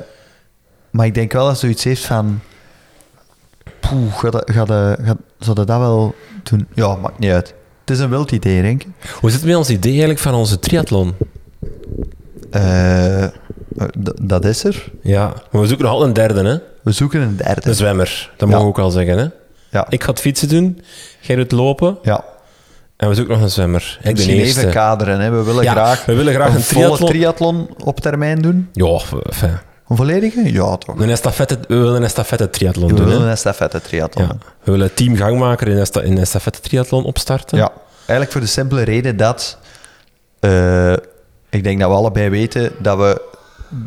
[0.91, 2.39] maar ik denk wel dat ze zoiets heeft van...
[3.79, 4.43] Poeh, gaat,
[5.39, 6.67] zou dat wel doen?
[6.73, 7.53] Ja, maakt niet uit.
[7.81, 8.89] Het is een wild idee, denk ik.
[9.19, 11.13] Hoe zit het met ons idee eigenlijk van onze triathlon?
[12.51, 13.25] Eh,
[14.03, 14.91] d- dat is er.
[15.01, 16.57] Ja, maar we zoeken nog altijd een derde, hè?
[16.83, 17.69] We zoeken een derde.
[17.69, 18.31] Een zwemmer.
[18.37, 19.25] Dat mogen we ook al zeggen, hè?
[19.69, 19.85] ja.
[19.89, 20.81] Ik ga het fietsen doen,
[21.19, 22.23] jij doet lopen ja.
[22.97, 23.95] en we zoeken nog een zwemmer.
[23.97, 25.19] Ik ben Misschien even kaderen.
[25.19, 25.29] Hè.
[25.29, 27.09] We willen Ja, graag, we willen graag een volle triathlon.
[27.09, 28.69] triathlon op termijn doen.
[28.73, 28.85] Ja,
[29.25, 29.57] enfin,
[29.91, 30.53] Een volledige?
[30.53, 30.99] Ja, toch.
[30.99, 33.25] een estafette, we willen een estafette triathlon We doen, willen hè?
[33.25, 34.25] een estafette triathlon.
[34.25, 34.35] Ja.
[34.63, 37.57] We willen team gangmaker in, esta, in estafette triathlon opstarten.
[37.57, 39.57] Ja, eigenlijk voor de simpele reden dat
[40.39, 40.93] eh,
[41.49, 43.21] ik denk dat we allebei weten dat we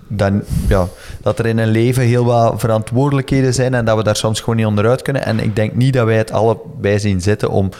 [0.09, 0.89] dan, ja,
[1.23, 4.57] dat er in een leven heel wat verantwoordelijkheden zijn en dat we daar soms gewoon
[4.57, 5.25] niet onderuit kunnen.
[5.25, 7.71] En ik denk niet dat wij het allebei zien zitten om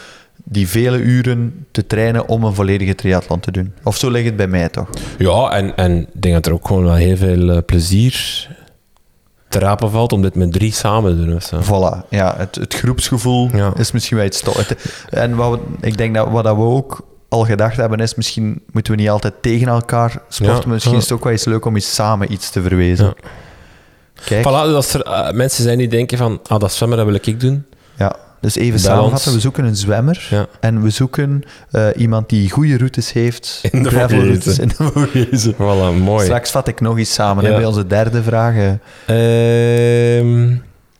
[0.47, 3.73] die vele uren te trainen om een volledige triathlon te doen.
[3.83, 4.89] Of zo ligt het bij mij toch?
[5.17, 8.47] Ja, en, en ik denk dat er ook gewoon wel heel veel eh, plezier
[9.49, 11.35] te rapen valt om dit met drie samen te doen.
[11.35, 11.59] Of zo.
[11.61, 13.73] Voilà, ja, het, het groepsgevoel Ja.
[13.77, 14.43] is misschien wel iets
[15.09, 18.61] En wat we, ik denk dat wat dat we ook al gedacht hebben is, misschien
[18.71, 20.97] moeten we niet altijd tegen elkaar sporten, Ja, misschien ja.
[20.99, 23.13] is het ook wel eens leuk om eens samen iets te verwezen.
[24.25, 27.07] Kijk, Voilà, dus als er eh, mensen zijn die denken van, ah, dat zwemmen, dat
[27.07, 27.65] wil ik doen.
[27.97, 28.15] ja.
[28.45, 30.45] Dus even samenvatten, we zoeken een zwemmer Ja.
[30.59, 34.63] en we zoeken eh, iemand die goede routes heeft, In de Vogezen.
[34.63, 35.53] in de.
[35.55, 36.23] Voilà, mooi.
[36.25, 37.55] Straks vat ik nog iets samen Ja.
[37.55, 38.55] bij onze derde vraag.
[39.05, 40.17] eh.
[40.19, 40.53] Ehm,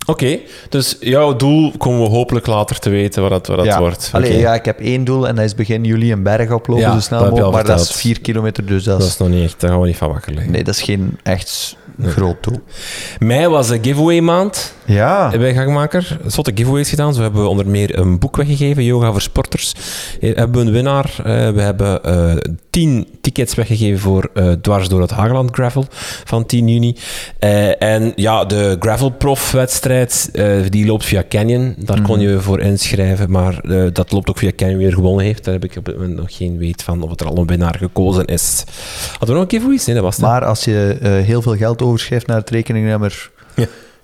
[0.06, 0.40] Oké,
[0.70, 4.12] dus jouw doel komen we hopelijk later te weten wat dat, wat dat wordt.
[4.14, 4.22] Okay.
[4.22, 7.00] Allee, ja, ik heb één doel en dat is begin juli een berg oplopen, zo
[7.00, 7.52] snel mogelijk.
[7.52, 9.04] Maar dat is vier kilometer, dus dat is...
[9.04, 10.52] Dat is nog niet echt, daar gaan we niet van wakker liggen.
[10.52, 12.60] Nee, dat is geen echt groot doel.
[13.20, 15.30] Mei was de giveaway maand ja.
[15.38, 16.18] bij Gangmaker.
[16.26, 17.14] Zotte giveaways gedaan.
[17.14, 19.74] Zo hebben we onder meer een boek weggegeven, Yoga voor Sporters.
[20.20, 21.14] Hier hebben we een winnaar.
[21.18, 22.36] Eh, we hebben eh,
[22.76, 25.86] 10 tickets weggegeven voor uh, Dwars door het Hageland Gravel
[26.24, 26.96] van 10 juni.
[27.40, 31.76] Eh, en ja, de Gravel Prof wedstrijd, eh, die loopt via Canyon.
[31.78, 32.30] Daar kon mhm.
[32.30, 33.62] je voor inschrijven, maar
[33.94, 35.44] dat loopt ook via Canyon weer gewonnen heeft.
[35.44, 37.76] Daar heb ik op moment nog geen weet van of het er al een winnaar
[37.78, 38.64] gekozen is.
[39.10, 39.86] Hadden we nog een keer voor iets?
[39.86, 40.18] Nee, dat was.
[40.18, 43.30] Maar als je heel veel geld overschrijft naar het rekeningnummer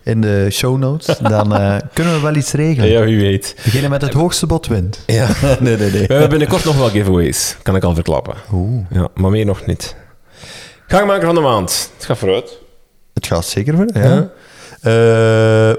[0.04, 2.90] in de show notes, dan eh, kunnen we wel iets regelen.
[2.90, 3.56] Ja, wie weet.
[3.64, 5.04] Beginnen met het hoogste bod wint.
[5.06, 5.28] Ja.
[5.60, 5.92] Nee, nee, nee.
[6.08, 8.36] We hebben binnenkort nog wel giveaways, kan ik al verklappen.
[8.54, 9.96] Oeh, Ja, maar meer nog niet.
[10.88, 11.92] Gangmaker van de maand.
[11.96, 12.60] Het gaat vooruit.
[13.14, 13.90] het gaat zeker voor.
[13.94, 14.30] Ja.
[14.82, 15.70] Ja.
[15.70, 15.76] Eh,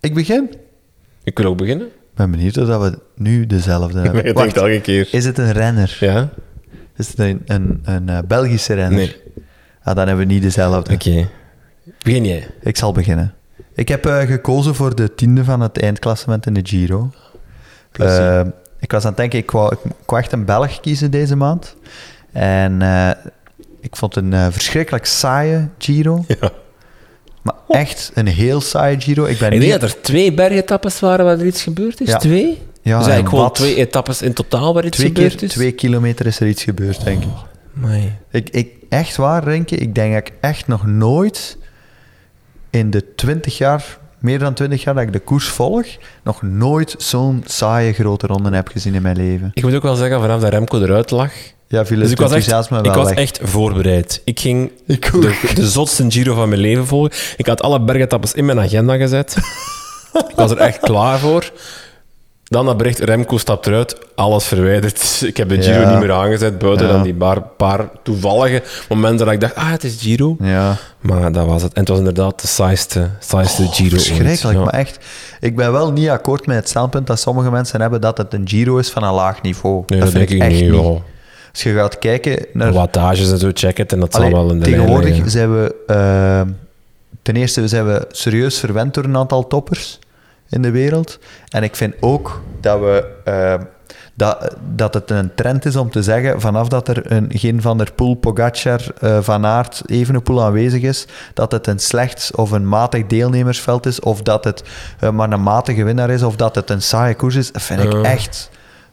[0.00, 0.54] ik begin.
[1.24, 1.86] Ik wil ook beginnen.
[1.86, 4.24] Ik ben benieuwd of dat we nu dezelfde Ik hebben.
[4.24, 5.08] denk Wacht, het elke keer.
[5.10, 5.96] is het een renner?
[6.00, 6.28] Ja?
[6.96, 8.98] Is het een, een, een eh, Belgische renner?
[8.98, 9.16] Nee.
[9.82, 10.94] Ah, dan hebben we niet dezelfde.
[10.94, 11.28] Oké.
[12.02, 12.46] Begin jij.
[12.60, 13.34] Ik zal beginnen.
[13.74, 17.10] Ik heb eh, gekozen voor de tiende van het eindklassement in de Giro.
[17.92, 18.40] Eh,
[18.80, 21.76] ik was aan het denken, ik wou, ik wou echt een Belg kiezen deze maand.
[22.32, 23.10] En eh,
[23.80, 26.24] ik vond een verschrikkelijk saaie Giro.
[26.40, 26.50] Ja.
[27.42, 29.24] Maar echt een heel saaie Giro.
[29.24, 29.68] Ik ben Ik niet...
[29.68, 32.08] denk dat er twee bergetappes waren waar er iets gebeurd is.
[32.08, 32.16] Ja.
[32.16, 32.46] Twee?
[32.82, 33.54] Ja, dus en eigenlijk gewoon wat?
[33.54, 35.52] twee etappes in totaal waar iets twee gebeurd keer is?
[35.52, 37.28] twee kilometer is er iets gebeurd, denk ik.
[37.76, 38.18] Amai.
[38.30, 39.80] Ik, ik, echt waar, denk ik.
[39.80, 41.58] Ik denk dat ik echt nog nooit
[42.70, 45.86] in de 20 jaar, meer dan 20 jaar dat ik de koers volg,
[46.24, 49.50] nog nooit zo'n saaie grote ronde heb gezien in mijn leven.
[49.54, 51.30] Ik moet ook wel zeggen, vanaf dat Remco eruit lag...
[51.68, 53.18] Ja, viel Dus het ik was, echt, ik was weg.
[53.18, 54.22] echt voorbereid.
[54.24, 57.12] Ik ging Ik de, de zotste Giro van mijn leven volgen.
[57.36, 59.36] Ik had alle bergetappes in mijn agenda gezet.
[60.28, 61.52] ik was er echt klaar voor.
[62.48, 65.20] Dan dat bericht, Remco stapt eruit, alles verwijderd.
[65.26, 65.90] Ik heb de Giro Ja.
[65.90, 66.92] niet meer aangezet, buiten Ja.
[66.92, 70.36] dan die paar, paar toevallige momenten dat ik dacht, ah, het is Giro.
[70.40, 71.72] Ja, Maar dat was het.
[71.72, 74.04] En het was inderdaad de saaiste, saaiste Giro ooit.
[74.06, 74.58] verschrikkelijk.
[74.58, 74.64] Ja.
[74.64, 74.98] Maar echt,
[75.40, 78.48] ik ben wel niet akkoord met het standpunt dat sommige mensen hebben dat het een
[78.48, 79.82] Giro is van een laag niveau.
[79.86, 80.80] Nee, dat, vind denk ik echt niet.
[81.52, 82.72] Als je gaat kijken naar...
[82.72, 85.74] Wattages en zo, check het en dat zal wel in de tegenwoordig zijn we...
[85.86, 86.40] eh,
[87.22, 89.98] ten eerste zijn we serieus verwend door een aantal toppers
[90.48, 91.18] in de wereld.
[91.48, 93.08] En ik vind ook dat we...
[93.24, 93.54] eh,
[94.14, 97.78] dat, dat het een trend is om te zeggen, vanaf dat er een, geen Van
[97.78, 102.68] der Poel, Pogacar, eh, Van Aert, Evenepoel aanwezig is, dat het een slecht of een
[102.68, 104.62] matig deelnemersveld is, of dat het
[105.00, 107.92] eh, maar een matige winnaar is, of dat het een saaie koers is, vind ik
[108.02, 108.50] echt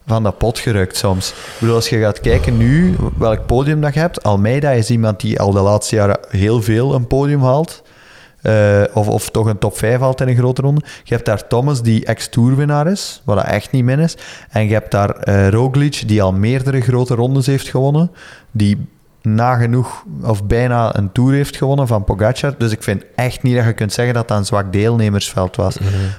[0.08, 1.30] van dat pot gerukt soms.
[1.30, 5.20] Ik bedoel, als je gaat kijken nu, welk podium dat je hebt, Almeida is iemand
[5.20, 7.82] die al de laatste jaren heel veel een podium haalt.
[8.44, 10.82] Eh, of, of toch een top 5 haalt in een grote ronde.
[11.04, 14.18] Je hebt daar Thomas, die ex-tourwinnaar is, wat dat echt niet min is.
[14.50, 18.12] En je hebt daar eh Roglic, die al meerdere grote rondes heeft gewonnen.
[18.52, 18.88] Die
[19.22, 22.56] nagenoeg of bijna een tour heeft gewonnen van Pogacar.
[22.58, 25.78] Dus ik vind echt niet dat je kunt zeggen dat dat een zwak deelnemersveld was.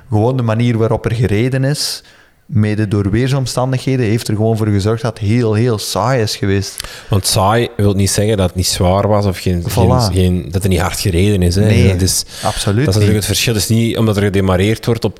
[0.09, 2.05] Gewoon de manier waarop er gereden is,
[2.47, 6.89] mede door weersomstandigheden, heeft er gewoon voor gezorgd dat het heel, heel saai is geweest.
[7.09, 10.13] Want saai wil niet zeggen dat het niet zwaar was of geen, geen, Voilà.
[10.15, 11.55] geen- dat het niet hard gereden is.
[11.55, 11.65] Hè.
[11.65, 13.55] Nee, dat is, absoluut dat is natuurlijk het verschil.
[13.55, 15.19] Het is niet omdat er gedemareerd wordt op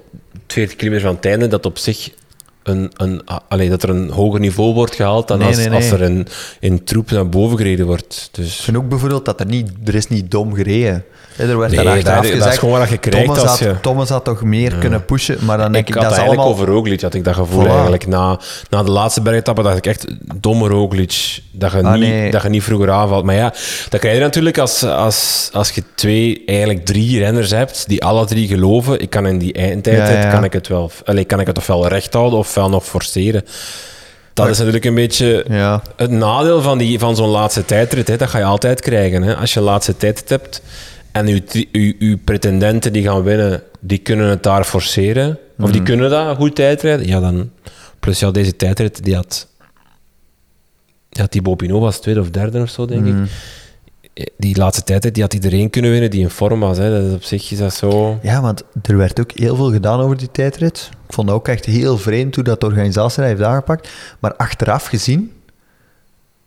[0.49, 2.11] 40 kilometer van het einde, dat op zich
[2.65, 5.77] een, een, allee, dat er een hoger niveau wordt gehaald dan Nee, als, nee, nee.
[5.77, 6.27] als er in,
[6.61, 8.29] in troep naar boven gereden wordt.
[8.33, 11.05] Ik Dus vind ook bijvoorbeeld dat er niet, er is niet dom gereden.
[11.35, 13.43] Hè, Er werd Nee, daar achteraf dat- dat is gezegd, gewoon wat je krijgt Thomas,
[13.43, 16.13] als had, Thomas had toch meer kunnen pushen, maar dan denk ik ik, had dat
[16.13, 16.65] is eigenlijk allemaal...
[16.69, 17.69] over Roglic, had ik dat gevoel Voilà.
[17.69, 18.07] eigenlijk.
[18.07, 18.39] Na,
[18.71, 20.07] na de laatste bergetappe dacht ik echt,
[20.41, 22.31] domme Roglic, dat je, Ah, niet, nee.
[22.31, 23.25] dat je niet vroeger aanvalt.
[23.25, 23.53] Maar ja,
[23.89, 28.27] dat krijg je natuurlijk als, als, als je twee, eigenlijk drie renners hebt, die alle
[28.27, 30.31] drie geloven, ik kan in die eindtijd, Ja, ja.
[30.31, 33.45] kan ik het wel, allee, kan ik het ofwel recht houden ofwel nog forceren.
[34.33, 38.09] Dat is natuurlijk een beetje Ja, het nadeel van, die, van zo'n laatste tijdrit.
[38.09, 39.23] Hè, dat ga je altijd krijgen.
[39.23, 39.37] Hè.
[39.37, 40.63] Als je laatste tijdrit hebt
[41.13, 45.39] en je, je, je pretendenten die gaan winnen, die kunnen het daar forceren.
[45.59, 47.07] Of die kunnen dat goed tijdrijden.
[47.07, 47.51] Ja, dan...
[48.01, 49.49] Plus ja, deze tijdrit, die had...
[51.09, 53.15] Ja, Thibaut Pinot was tweede of derde of zo, denk ik.
[54.37, 56.79] Die laatste tijdrit, die had iedereen kunnen winnen die in vorm was.
[56.79, 56.91] Hè.
[56.91, 58.19] Dat is op zich is dat zo...
[58.23, 60.91] ja, want er werd ook heel veel gedaan over die tijdrit.
[61.07, 63.89] Ik vond dat ook echt heel vreemd hoe dat de organisatie dat heeft aangepakt.
[64.19, 65.33] Maar achteraf gezien,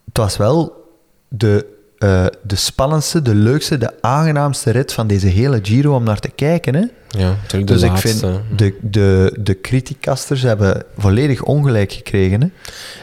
[0.06, 0.86] het was wel
[1.28, 6.20] de, eh, de spannendste, de leukste, de aangenaamste rit van deze hele Giro om naar
[6.20, 6.76] te kijken.
[6.76, 6.84] Hè?
[7.10, 8.08] Ja, natuurlijk de Dus ik laatste.
[8.18, 12.42] vind, de, de, de criticasters hebben volledig ongelijk gekregen.
[12.42, 12.48] Hè?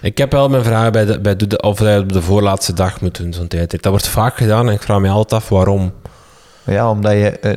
[0.02, 3.16] Ik heb wel mijn vragen bij de, bij de, of op de voorlaatste dag moet
[3.16, 3.82] doen, zo'n tijdrit.
[3.82, 5.92] Dat wordt vaak gedaan en ik vraag me altijd af waarom.
[6.64, 7.30] Ja, omdat je...
[7.30, 7.52] eh,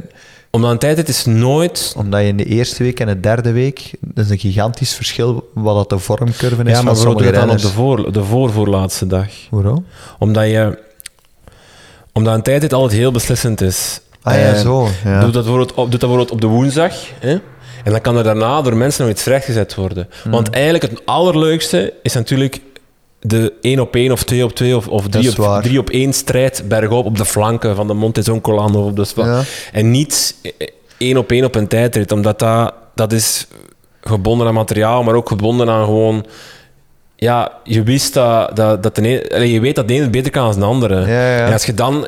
[0.51, 1.93] Omdat een tijdrit is nooit...
[1.97, 5.49] Omdat je in de eerste week en de derde week, dat is een gigantisch verschil
[5.53, 8.23] wat dat de vormcurve is Ja, maar waarom doe je dan op de, voor, de
[8.23, 9.27] voorvoorlaatste dag?
[9.49, 9.85] Waarom?
[10.19, 10.85] Omdat je...
[12.17, 13.99] Omdat een tijdrit altijd heel beslissend is.
[14.21, 14.87] Ah ja, zo.
[15.03, 15.19] Ja.
[15.19, 16.93] Doe, dat bijvoorbeeld op, doe dat bijvoorbeeld op de woensdag.
[17.19, 17.31] Hè?
[17.83, 20.09] En dan kan er daarna door mensen nog iets rechtgezet worden.
[20.21, 20.31] Hmm.
[20.31, 22.61] Want eigenlijk het allerleukste is natuurlijk
[23.19, 25.61] de 1 op 1 of 2 op 2 of, of 3 is op, waar.
[25.61, 29.05] 3 op 1 strijd bergop op de flanken van de Monte Zoncolan of op de
[29.05, 29.25] Spa.
[29.25, 29.41] Ja.
[29.71, 30.35] En niet
[30.97, 33.47] 1 op 1 op een tijdrit, omdat dat, dat is
[34.01, 36.25] gebonden aan materiaal, maar ook gebonden aan gewoon...
[37.19, 40.31] Ja, je wist dat, dat, dat de allee, je weet dat de ene het beter
[40.31, 40.99] kan dan de andere.
[40.99, 41.45] Ja, ja.
[41.45, 42.07] En als je dan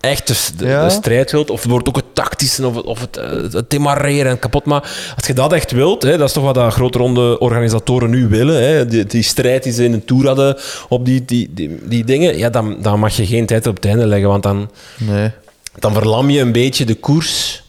[0.00, 0.84] echt de, de, Ja.
[0.84, 4.30] de strijd wilt, of wordt ook het tactische, of het, of het, eh, het demarreren
[4.30, 4.90] en kapot maken.
[5.16, 8.28] Als je dat echt wilt, hè, dat is toch wat de grote ronde organisatoren nu
[8.28, 10.56] willen, hè, die, die strijd die ze in de Tour hadden
[10.88, 13.84] op die, die, die, die dingen, ja, dan, dan mag je geen tijd op het
[13.84, 15.30] einde leggen, want dan, Nee.
[15.78, 17.62] dan verlam je een beetje de koers.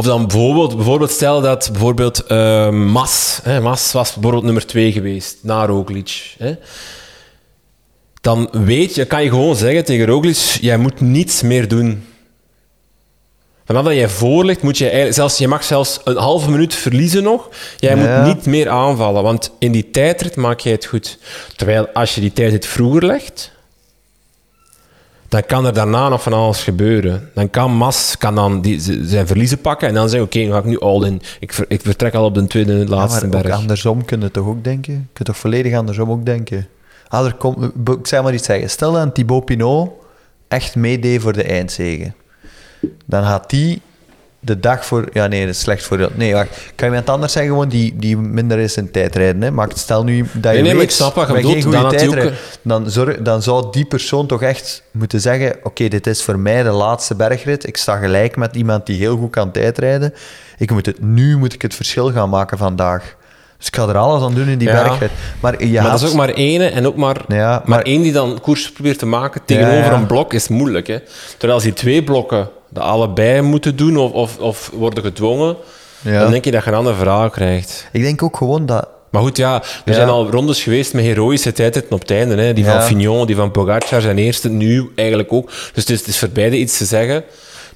[0.00, 4.92] Of dan bijvoorbeeld, bijvoorbeeld stel dat bijvoorbeeld eh, Mas, hè, Mas was bijvoorbeeld nummer twee
[4.92, 6.34] geweest, na Roglic.
[6.38, 6.54] Hè.
[8.20, 12.04] Dan weet je, kan je gewoon zeggen tegen Roglic, jij moet niets meer doen.
[13.64, 16.74] Vanaf dat jij voor ligt, moet je eigenlijk, zelfs, je mag zelfs een halve minuut
[16.74, 17.48] verliezen nog.
[17.78, 18.22] Jij Ja.
[18.24, 21.18] moet niet meer aanvallen, want in die tijdrit maak jij het goed.
[21.56, 23.52] Terwijl als je die tijdrit vroeger legt,
[25.30, 27.30] dan kan er daarna nog van alles gebeuren.
[27.34, 30.58] Dan kan Mas kan dan die, zijn verliezen pakken en dan zeggen: Oké, nu ga
[30.58, 31.22] ik nu all in.
[31.40, 33.54] Ik, ver- ik vertrek al op de tweede Ja, laatste maar berg.
[33.54, 34.92] andersom kun je toch ook denken?
[34.92, 36.68] Je kunt toch volledig andersom ook denken?
[37.08, 38.70] Ah, er komt, ik zeg maar iets zeggen.
[38.70, 39.90] Stel dat Thibaut Pinot
[40.48, 42.12] echt meedeed voor de eindzege.
[43.06, 43.82] Dan gaat die
[44.42, 45.08] de dag voor...
[45.12, 46.10] Ja, nee, dat is slecht voor...
[46.14, 46.48] Nee, wacht.
[46.50, 49.42] Kan je iemand anders zeggen gewoon die, die minder is in tijdrijden?
[49.42, 49.50] Hè?
[49.50, 51.54] Maar stel nu dat je Nee, nee, maar weet, ik snap wat je met bedoelt.
[51.62, 55.56] geen goede Dan ook- tijdrijden, dan, zorg, dan zou die persoon toch echt moeten zeggen...
[55.62, 57.66] Oké, dit is voor mij de laatste bergrit.
[57.66, 60.14] Ik sta gelijk met iemand die heel goed kan tijdrijden.
[60.58, 63.14] Ik moet het, nu moet ik het verschil gaan maken vandaag.
[63.58, 64.82] Dus ik ga er alles aan doen in die Ja.
[64.82, 65.10] bergrit.
[65.40, 68.02] Maar, je maar dat is ook maar ene en ook maar, Ja, maar, maar- één
[68.02, 69.92] die dan koers probeert te maken tegenover ja.
[69.92, 70.86] een blok is moeilijk.
[70.86, 70.98] Hè?
[71.30, 75.56] Terwijl als die twee blokken dat allebei moeten doen of, of, of worden gedwongen,
[76.02, 76.20] Ja.
[76.20, 77.88] dan denk je dat je een ander verhaal krijgt.
[77.92, 78.88] Ik denk ook gewoon dat...
[79.10, 79.92] Maar goed, ja, er Ja.
[79.94, 82.34] zijn al rondes geweest met heroïsche tijdritten op het einde.
[82.42, 82.52] Hè?
[82.52, 82.72] Die Ja.
[82.72, 85.46] van Fignon, die van Pogacar zijn eerste, nu eigenlijk ook.
[85.46, 87.24] Dus het is, het is voor beide iets te zeggen.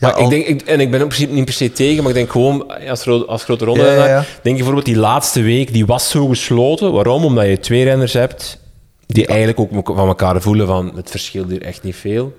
[0.00, 2.16] Maar al- ik denk, ik, en ik ben principe niet per se tegen, maar ik
[2.16, 6.26] denk gewoon, als, als grote ronde, denk je bijvoorbeeld die laatste week, die was zo
[6.26, 6.92] gesloten.
[6.92, 7.24] Waarom?
[7.24, 8.58] Omdat je twee renners hebt
[9.06, 12.32] die eigenlijk ook van elkaar voelen van, het verschilt hier echt niet veel.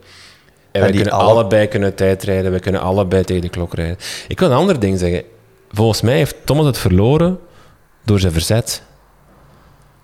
[0.76, 3.98] En wij die kunnen alle- allebei kunnen tijdrijden, wij kunnen allebei tegen de klok rijden.
[4.28, 5.24] Ik wil een ander ding zeggen.
[5.72, 7.40] Volgens mij heeft Thomas het verloren
[8.06, 8.82] door zijn verzet.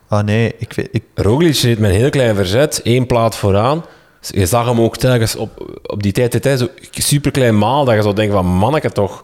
[0.08, 3.86] Ah nee, ik, weet- ik, Roglic reed met een heel klein verzet, één plaat vooraan.
[4.22, 8.02] Je zag hem ook telkens op, op die tijd, tijd zo superklein maal, dat je
[8.02, 9.24] zou denken van manneke toch.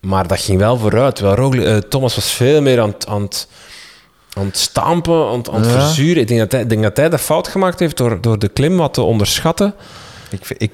[0.00, 1.18] Maar dat ging wel vooruit.
[1.20, 3.28] Roglic, eh, Thomas was veel meer aan, het- aan,
[4.32, 5.80] aan het stampen, aan, het- aan het Ja.
[5.80, 6.22] verzuren.
[6.22, 8.76] Ik denk dat hij, denk dat hij de fout gemaakt heeft door, door de klim
[8.76, 9.74] wat te onderschatten.
[10.30, 10.70] ik, ik,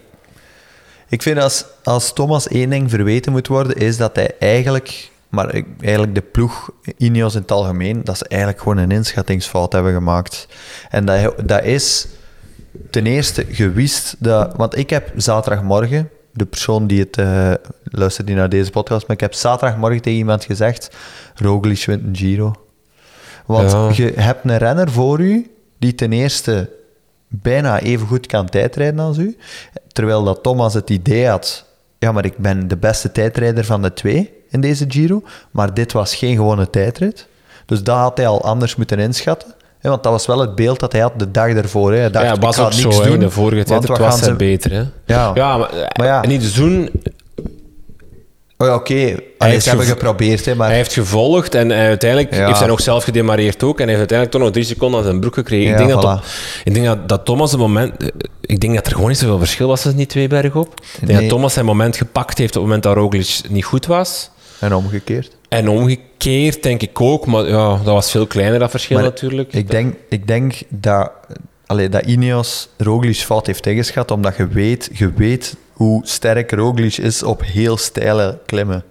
[1.09, 5.11] ik vind als, als Thomas één ding verweten moet worden, is dat hij eigenlijk...
[5.29, 9.93] Maar eigenlijk de ploeg, Ineos in het algemeen, dat ze eigenlijk gewoon een inschattingsfout hebben
[9.93, 10.49] gemaakt.
[10.91, 12.07] En dat, dat is
[12.91, 14.57] ten eerste gewist dat...
[14.57, 17.17] Want ik heb zaterdagmorgen, de persoon die het...
[17.17, 17.53] eh
[17.85, 20.91] luistert die naar deze podcast, maar ik heb zaterdagmorgen tegen iemand gezegd,
[21.35, 22.55] Roglic wint een Giro.
[23.47, 23.91] Want Ja.
[24.05, 26.71] je hebt een renner voor u die ten eerste
[27.29, 29.37] bijna even goed kan tijdrijden als u.
[29.93, 31.65] Terwijl dat Thomas het idee had,
[31.99, 35.23] ja, maar ik ben de beste tijdrijder van de twee in deze Giro.
[35.51, 37.27] Maar dit was geen gewone tijdrit.
[37.67, 39.55] Dus dat had hij al anders moeten inschatten.
[39.79, 41.93] Hè, want dat was wel het beeld dat hij had de dag ervoor.
[41.93, 41.99] Hè.
[41.99, 43.03] Hij dacht, ja, ik was ga ook niks zo.
[43.03, 44.73] doen, de vorige tijd was hij beter.
[44.73, 44.83] Hè?
[45.05, 45.31] Ja.
[45.35, 46.23] ja maar, Maar ja.
[46.23, 46.91] En iets doen,
[48.61, 48.95] Oh ja, oké.
[49.39, 50.67] Heeft Ze hebben geprobeerd, hè, maar...
[50.69, 52.47] Hij heeft gevolgd en hij uiteindelijk Ja.
[52.47, 53.81] heeft hij nog zelf gedemareerd ook.
[53.81, 55.67] En hij heeft uiteindelijk toch nog drie seconden aan zijn broek gekregen.
[55.67, 56.21] Ja, ik denk, dat, voilà.
[56.21, 56.25] op-
[56.65, 57.93] ik denk dat, dat Thomas een moment...
[58.41, 60.75] Ik denk dat er gewoon niet zoveel verschil was tussen die twee bergop.
[60.81, 61.21] Ik denk Nee.
[61.21, 64.31] dat Thomas zijn moment gepakt heeft op het moment dat Roglic niet goed was.
[64.61, 65.37] En omgekeerd.
[65.49, 69.53] En omgekeerd denk ik ook, maar ja, dat was veel kleiner dat verschil Maar natuurlijk.
[69.53, 71.11] Ik denk, ik denk dat,
[71.69, 76.97] allee, dat Ineos Roglic fout heeft ingeschat, omdat je weet, je weet hoe sterk Roglic
[76.97, 78.85] is op heel steile klimmen.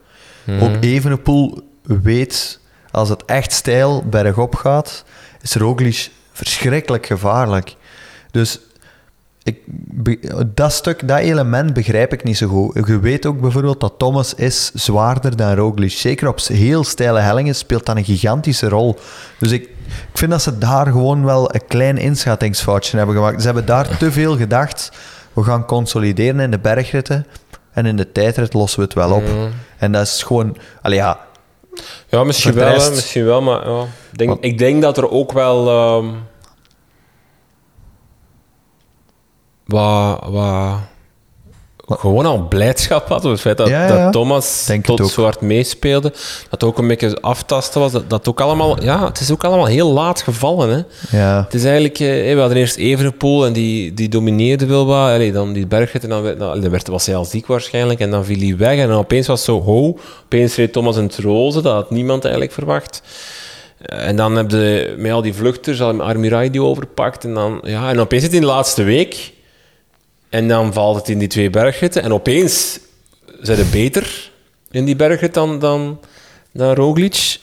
[0.60, 2.60] Ook Evenepoel weet,
[2.92, 5.04] als het echt steil bergop gaat,
[5.42, 7.76] is Roglic verschrikkelijk gevaarlijk.
[8.32, 8.60] Dus
[9.48, 9.58] ik,
[10.56, 12.88] dat stuk, dat element begrijp ik niet zo goed.
[12.88, 15.92] Je weet ook bijvoorbeeld dat Thomas is zwaarder dan Roglic.
[15.92, 18.96] Zeker op heel steile hellingen speelt dat een gigantische rol.
[19.40, 23.40] Dus ik, ik vind dat ze daar gewoon wel een klein inschattingsfoutje hebben gemaakt.
[23.40, 24.92] Ze hebben daar te veel gedacht.
[25.34, 27.26] We gaan consolideren in de bergritten.
[27.72, 29.24] en in de tijdrit lossen we het wel op.
[29.78, 30.58] En dat is gewoon...
[30.82, 31.20] Allee, ja,
[32.10, 33.82] Ja, misschien wel, hè, misschien wel, maar ja.
[34.12, 36.06] ik, denk, Want- ik denk dat er ook wel ehm,
[39.68, 40.76] wat, wat
[41.90, 43.18] gewoon al blijdschap had.
[43.18, 44.04] over Het feit dat, Ja, ja, ja.
[44.04, 46.14] dat Thomas Denk tot hard meespeelde.
[46.50, 47.92] Dat ook een beetje aftasten was.
[47.92, 50.70] Dat, dat ook allemaal, ja, het is ook allemaal heel laat gevallen.
[50.70, 51.18] Hè.
[51.18, 51.44] ja.
[51.44, 55.10] Het is eigenlijk, eh, we hadden eerst Evenepoel en die, die domineerde wel wat.
[55.10, 58.00] Allee, dan die en dan, werd- dan werd, was hij al ziek waarschijnlijk.
[58.00, 59.98] En dan viel hij weg en dan opeens was het zo ho.
[60.24, 63.02] Opeens reed Thomas een roze, dat had niemand eigenlijk verwacht.
[63.82, 67.24] Eh, En dan heb je met al die vluchters, al Armirai die overpakt.
[67.24, 69.36] En dan, ja, en opeens zit hij in de laatste week.
[70.30, 72.04] En dan valt het in die twee bergritten.
[72.04, 72.80] En opeens
[73.42, 74.32] zijn ze beter
[74.72, 76.00] in die bergrit dan, dan,
[76.52, 77.40] dan Roglic.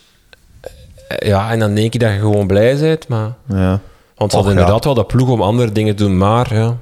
[1.08, 3.32] Eh, Ja, en dan denk je dat je gewoon blij bent, maar...
[3.48, 3.80] ja.
[4.16, 4.60] Want ze hadden ja.
[4.60, 6.76] inderdaad wel dat ploeg om andere dingen te doen, maar ja.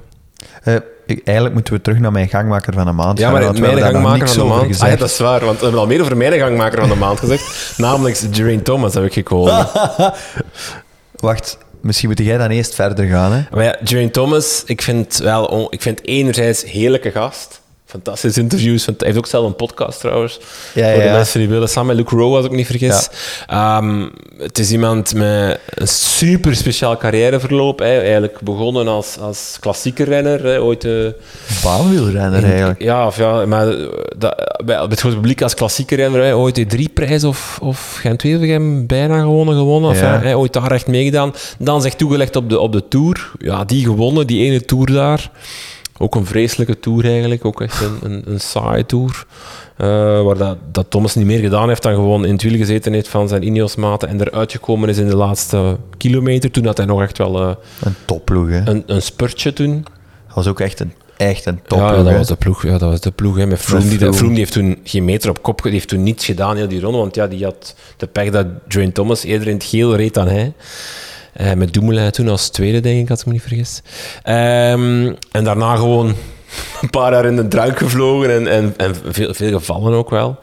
[0.62, 0.75] Eh,
[1.07, 4.29] ik- eigenlijk moeten we terug naar mijn gangmaker van de maand Ja, maar mijn gangmaker
[4.29, 4.81] van de maand...
[4.83, 6.95] Ah, ja, dat is waar, want we hebben al meer over mijn gangmaker van de
[6.95, 7.73] maand gezegd.
[7.79, 9.67] Namelijk Geraint Thomas heb ik gekozen.
[11.21, 13.42] Wacht, misschien moet jij dan eerst verder gaan, hè?
[13.51, 15.66] Maar ja, Geraint Thomas, ik vind wel...
[15.73, 17.62] Ik vind enerzijds heerlijke gast.
[17.93, 18.87] Fantastische interviews.
[18.87, 20.39] Hij heeft ook zelf een podcast trouwens.
[20.75, 21.13] Ja, voor de ja.
[21.13, 21.69] mensen die willen.
[21.69, 23.09] Samen met Luke Rowe, als ik niet vergis.
[23.47, 27.79] Ehm, het is iemand met een super speciaal carrièreverloop.
[27.79, 28.01] Hè.
[28.01, 30.45] Eigenlijk begonnen als, als klassieke renner.
[30.45, 30.61] Hè.
[30.63, 30.85] Ooit...
[30.85, 30.93] eh,
[31.65, 32.83] Baanwielrenner eigenlijk.
[32.83, 33.67] Ja, of ja, maar
[34.19, 37.97] dat, bij het grote publiek als klassieker renner, hè, ooit de drie prijzen of, of
[38.01, 39.91] Gent-Wevelgem bijna gewonnen, gewonnen.
[39.91, 40.21] Of, Ja.
[40.21, 41.35] hè, ooit daar echt meegedaan.
[41.59, 43.31] Dan zich toegelegd op de, op de Tour.
[43.39, 45.31] Ja, die gewonnen, die ene Tour daar.
[45.99, 49.27] Ook een vreselijke Tour eigenlijk, ook echt een, een, een saaie Tour.
[49.77, 52.93] Eh, waar dat, dat Thomas niet meer gedaan heeft dan gewoon in het wiel gezeten
[52.93, 56.51] heeft van zijn Ineos-maten en eruit gekomen is in de laatste kilometer.
[56.51, 58.61] Toen had hij nog echt wel eh, Een topploeg, hè?
[58.69, 59.83] een, een spurtje toen.
[60.27, 62.63] Dat was ook echt een, echt een Ja, topploeg, ja, dat was de ploeg.
[62.63, 63.89] Ja, dat was de ploeg hè, met Froome.
[63.89, 64.29] Die, Froome.
[64.29, 66.99] Die heeft toen geen meter op kop, die heeft toen niets gedaan, heel die ronde,
[66.99, 70.29] want ja, die had de pech dat Geraint Thomas eerder in het geel reed dan
[70.29, 70.53] hij.
[71.33, 73.83] Eh, met Dumoulin toen als tweede, denk ik, als ik me niet vergis.
[74.23, 76.07] Ehm, en daarna gewoon
[76.83, 80.38] een paar jaar in de drank gevlogen en, en, en veel, veel gevallen ook wel.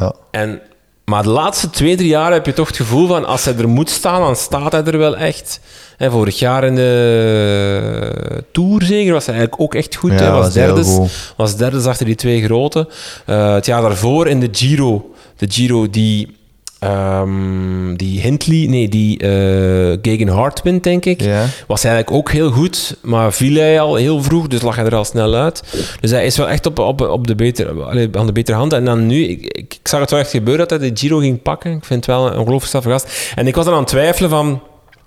[0.00, 0.12] Ja.
[0.30, 0.60] En,
[1.04, 3.68] maar de laatste twee, drie jaar heb je toch het gevoel van als hij er
[3.68, 5.60] moet staan, dan staat hij er wel echt.
[5.98, 10.10] En vorig jaar in de Tour zeker was hij eigenlijk ook echt goed.
[10.10, 12.88] Ja, hij was, derde, was derde achter die twee grote.
[13.26, 16.36] Eh, het jaar daarvoor in de Giro, de Giro die,
[16.82, 21.22] ehm, die Hindley, nee, die eh Gegen Hart wint, denk ik.
[21.66, 24.94] Was eigenlijk ook heel goed, maar viel hij al heel vroeg, dus lag hij er
[24.94, 25.62] al snel uit.
[26.00, 28.72] Dus hij is wel echt op, op, op de aan de betere hand.
[28.72, 31.18] En dan nu, ik, ik, ik zag het wel echt gebeuren dat hij de Giro
[31.18, 31.72] ging pakken.
[31.72, 33.32] Ik vind het wel een ongelooflijk straffe gast.
[33.34, 34.62] En ik was dan aan het twijfelen van,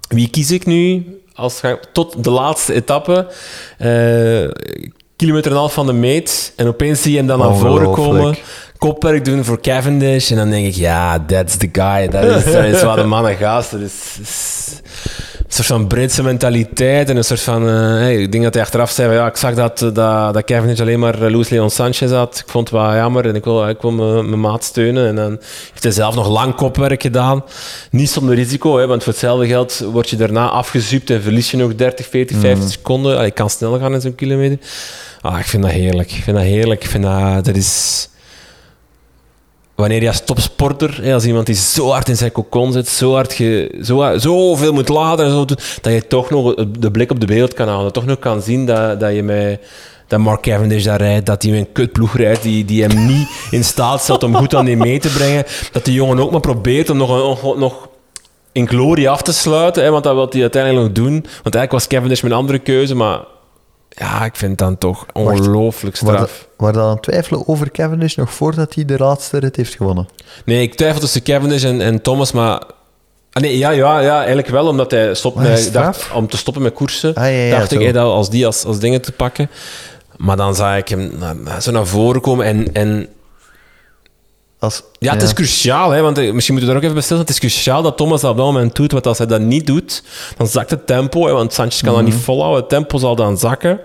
[0.08, 1.62] wie kies ik nu als,
[1.94, 3.28] tot de laatste etappe?
[3.78, 4.50] Eh,
[5.16, 6.54] kilometer en een half van de meet.
[6.56, 8.36] En opeens zie je hem dan naar voren komen.
[8.86, 10.32] Kopwerk doen voor Cavendish.
[10.32, 12.08] En dan denk ik, ja, that's the guy.
[12.08, 13.71] Dat is, dat is wat de mannen gaat.
[13.71, 14.82] Dat is, is
[15.38, 17.10] een soort van Britse mentaliteit.
[17.10, 17.67] En een soort van...
[17.67, 20.43] eh, hey, ik denk dat hij achteraf zei, ja, ik zag dat, eh, dat, dat
[20.43, 22.43] Cavendish alleen maar eh, Luis Leon Sanchez had.
[22.45, 25.08] Ik vond het wel jammer en ik wil, ik wil mijn, mijn maat steunen.
[25.08, 27.43] En dan heeft hij zelf nog lang kopwerk gedaan.
[27.91, 31.58] Niet zonder risico, hè, want voor hetzelfde geld word je daarna afgezuipt en verlies je
[31.58, 33.26] nog 30, 40, 50 seconden.
[33.26, 34.58] Ik kan snel gaan in zo'n kilometer.
[35.21, 36.12] Ah, ik vind dat heerlijk.
[36.12, 36.84] Ik vind dat heerlijk.
[36.84, 37.45] Ik vind dat...
[37.45, 38.08] Dat is
[39.76, 43.34] wanneer je als topsporter, als iemand die zo hard in zijn cocon zit, zo hard
[43.34, 45.46] ge, zo, zoveel moet laden en zo,
[45.82, 47.94] dat je toch nog de blik op de wereld kan houden.
[47.94, 49.60] Toch nog kan zien dat, dat je met
[50.08, 53.28] dat Mark Cavendish daar rijdt, dat hij met een kutploeg rijdt, die, die hem niet
[53.52, 55.44] in staat stelt om goed aan die mee te brengen.
[55.72, 57.90] Dat die jongen ook maar probeert om nog, nog, nog
[58.52, 61.14] in glorie af te sluiten, hè, want dat wil hij uiteindelijk nog doen.
[61.14, 63.20] Want eigenlijk was Cavendish mijn andere keuze, maar
[63.96, 66.48] ja, ik vind het dan toch ongelooflijk straf.
[66.58, 70.08] waar dan aan twijfelen over Cavendish nog voordat hij de laatste rit heeft gewonnen.
[70.46, 72.64] Nee, ik twijfel tussen Cavendish en, en Thomas, maar...
[73.32, 76.62] Ah, nee, ja, ja, ja, eigenlijk wel, omdat hij stopt met, dacht, om te stoppen
[76.64, 77.16] met koersen.
[77.16, 77.91] Ah, ja, ja, dacht ik zo.
[77.91, 79.50] dat als die als, als dingen te pakken.
[80.18, 81.12] Maar dan zag ik hem
[81.60, 82.74] zo naar voren komen en...
[82.74, 83.08] en
[84.60, 87.03] Als, ja, het is cruciaal, hè, want eh, misschien moeten we daar ook even bij
[87.03, 87.18] stilstaan.
[87.20, 89.68] Het is cruciaal dat Thomas dat op dat moment doet, want als hij dat niet
[89.68, 90.03] doet,
[90.38, 92.12] dan zakt het tempo, hè, want Sanchez kan dat Mhm.
[92.12, 92.60] niet volhouden.
[92.60, 93.80] Het tempo zal dan zakken,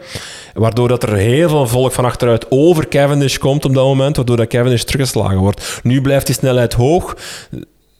[0.54, 4.36] waardoor dat er heel veel volk van achteruit over Cavendish komt op dat moment, waardoor
[4.36, 5.80] dat Cavendish teruggeslagen wordt.
[5.82, 7.16] Nu blijft die snelheid hoog.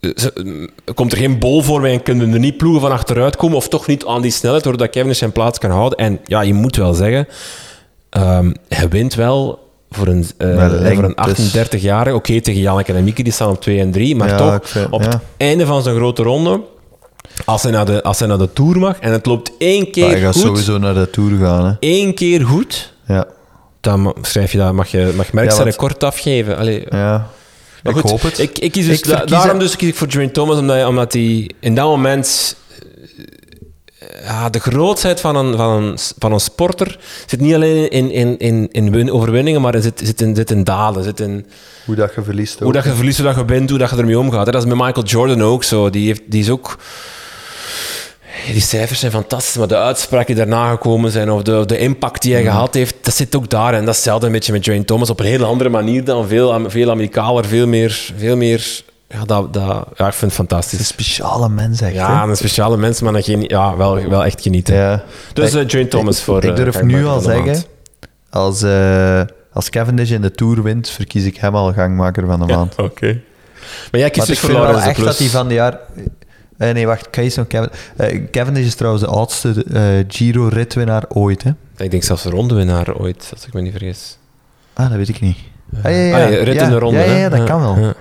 [0.00, 3.68] Ze- komt er geen bol voor en kunnen er niet ploegen van achteruit komen, of
[3.68, 5.98] toch niet aan die snelheid, waardoor dat Cavendish zijn plaats kan houden.
[5.98, 7.28] En ja, je moet wel zeggen,
[8.10, 9.59] ehm, hij wint wel
[9.90, 10.46] voor een, eh,
[10.94, 11.46] voor een lengtes.
[11.56, 12.16] 38-jarige.
[12.16, 14.90] Oké, tegen Janneke en Mieke, die staan op 2 en 3, maar Ja, toch, vind-
[14.90, 15.08] op ja.
[15.08, 16.60] het einde van zijn grote ronde,
[17.44, 19.90] als hij naar de, als hij naar de Tour mag, en het loopt één Maar
[19.90, 21.66] keer hij gaat goed, sowieso naar de Tour gaan.
[21.66, 21.72] Hè.
[21.80, 23.26] één keer goed, Ja.
[23.80, 26.56] dan schrijf je dat, mag je mag Merckx zijn record afgeven.
[26.56, 27.26] Allee, Ja.
[27.82, 28.38] maar ik goed, hoop het.
[28.38, 30.86] Ik, ik kies dus Ik da- verkies daarom dus kies ik voor Geraint Thomas, omdat,
[30.86, 32.56] omdat hij in dat moment...
[34.00, 38.10] eh, Ja, de grootheid van een, van, een, van een sporter zit niet alleen in,
[38.10, 41.02] in, in, in win- overwinningen, maar zit, zit, in, zit in daden.
[41.04, 41.46] Zit in
[41.84, 42.62] Hoe dat je verliest ook.
[42.62, 44.44] hoe dat je verliest, hoe dat je wint, hoe dat je ermee omgaat.
[44.46, 45.90] Dat is met Michael Jordan ook zo.
[45.90, 46.78] Die, heeft, die is ook...
[48.52, 52.22] Die cijfers zijn fantastisch, maar de uitspraken die daarna gekomen zijn, of de, de impact
[52.22, 53.72] die hij gehad heeft, dat zit ook daar.
[53.74, 56.28] En dat is hetzelfde een beetje met Dwayne Thomas, op een hele andere manier dan,
[56.28, 58.12] veel, veel amicaler, veel meer...
[58.16, 58.82] Veel meer
[59.12, 60.86] ja, dat, dat, ja, ik vind het Het is een fantastisch.
[60.86, 61.94] speciale mens, echt.
[61.94, 62.30] Ja, hè?
[62.30, 64.74] een speciale mens, maar dan geen, ja, wel, wel echt genieten.
[64.74, 65.02] ja.
[65.32, 66.44] Dus uh, Thomas ik- voor...
[66.44, 67.64] Ik eh, durf nu al zeggen,
[68.30, 72.46] als, eh, als Cavendish in de Tour wint, verkies ik hem al gangmaker van de
[72.46, 72.76] Ja, maand.
[72.76, 73.20] oké.
[73.90, 75.06] Maar jij kiest dus ik voor Laurens echt Plus.
[75.06, 75.78] dat hij van de jaar...
[76.56, 79.64] Nee, wacht, eh, Cavendish is trouwens de oudste
[80.08, 81.50] Giro-ritwinnaar ooit, hè?
[81.76, 84.18] Ik denk zelfs de rondewinnaar ooit, als ik me niet vergis.
[84.72, 85.36] Ah, dat weet ik niet.
[85.76, 86.98] Ah, ja, ja, Ah, ja, rit in de ronde.
[86.98, 87.20] Ja, ja, hè?
[87.22, 87.94] ja, dat kan wel.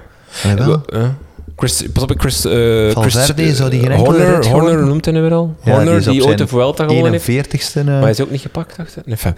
[0.57, 0.82] Wel.
[0.86, 1.15] Ja.
[1.55, 2.45] Chris, pas op, Chris...
[2.45, 2.51] eh
[2.91, 5.55] Valverde Chris, zou die geen Horner, Horner noemt hij nu weer al?
[5.63, 7.47] Ja, Horner, op die, ooit de Vuelta gewonnen heeft.
[7.47, 7.73] 41ste.
[7.80, 9.05] eh, Maar hij is ook niet gepakt, dacht ik?
[9.05, 9.36] Nee, fijn.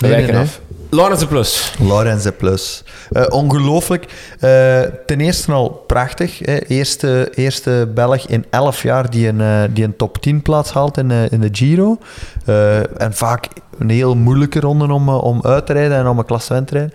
[0.00, 0.60] Nee, af.
[0.90, 1.74] Laurens de Plus.
[1.78, 2.84] Lorenz de Plus.
[3.10, 4.04] Eh, ongelooflijk.
[4.40, 6.38] Eh, ten eerste al prachtig.
[6.38, 6.56] Hè.
[6.66, 10.98] Eerste, eerste Belg in 11 jaar die een, eh, die een top 10 plaats haalt
[10.98, 11.98] in, eh, in de Giro.
[12.46, 13.46] Eh, en vaak
[13.78, 16.74] een heel moeilijke ronde om, eh, om uit te rijden en om een klassement te
[16.74, 16.92] rijden.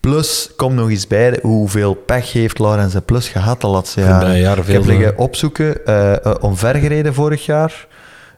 [0.00, 4.38] Plus, komt nog eens bij, hoeveel pech heeft de Plus gehad de laatste jaren.
[4.38, 7.86] jaren Ik heb liggen opzoeken, eh eh, omvergereden vorig jaar.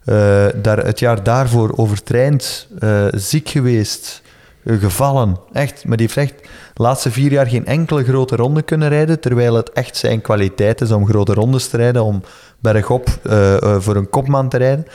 [0.04, 2.68] Eh, daar, het jaar daarvoor overtraind,
[3.10, 4.22] ziek geweest,
[4.66, 5.36] gevallen.
[5.52, 6.42] Echt, maar die heeft echt
[6.74, 10.80] de laatste vier jaar geen enkele grote ronde kunnen rijden, terwijl het echt zijn kwaliteit
[10.80, 12.22] is om grote rondes te rijden, om
[12.58, 13.08] bergop
[13.78, 14.86] voor een kopman te rijden.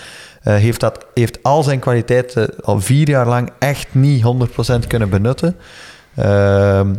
[0.47, 5.09] Eh, heeft, dat, heeft al zijn kwaliteiten al vier jaar lang echt niet 100% kunnen
[5.09, 5.55] benutten.
[6.17, 6.93] Ehm,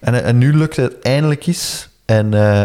[0.00, 1.88] en, nu lukt het eindelijk eens.
[2.04, 2.62] En eh,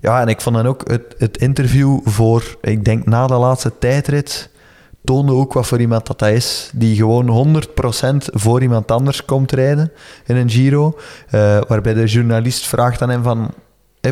[0.00, 3.72] ja, en ik vond dan ook het, het interview voor, ik denk na de laatste
[3.78, 4.50] tijdrit,
[5.04, 6.70] toonde ook wat voor iemand dat, is.
[6.74, 9.92] Die gewoon 100% voor iemand anders komt rijden
[10.26, 10.98] in een Giro.
[11.28, 13.50] Eh, waarbij de journalist vraagt aan hem van...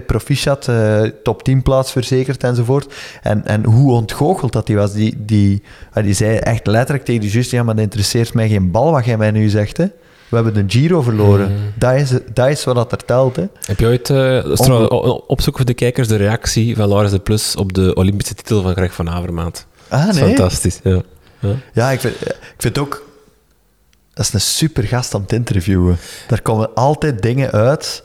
[0.06, 2.94] Proficiat, eh, top 10 plaats verzekerd enzovoort.
[3.22, 4.92] En, en hoe ontgoocheld dat hij was.
[4.92, 5.62] Die, die,
[5.92, 8.90] ah, die zei echt letterlijk tegen de juist, ja, maar dat interesseert mij geen bal
[8.90, 9.76] wat jij mij nu zegt.
[9.76, 9.86] Hè.
[10.32, 11.46] We hebben de Giro verloren.
[11.50, 11.58] Mhm.
[11.74, 13.36] Dat, is, dat is wat dat er telt.
[13.36, 13.44] Hè.
[13.66, 16.76] Heb je ooit, eh, dat is trouwens o- o- opzoeken voor de kijkers, de reactie
[16.76, 19.66] van Laurens de Plus op de Olympische titel van Greg van Avermaat?
[19.88, 20.14] Ah, nee.
[20.14, 21.00] fantastisch, ja.
[21.38, 21.54] ja.
[21.72, 23.02] Ja, ik vind, ik vind ook...
[24.14, 25.96] Dat is een super gast om te interviewen.
[26.28, 28.02] Daar komen altijd dingen uit.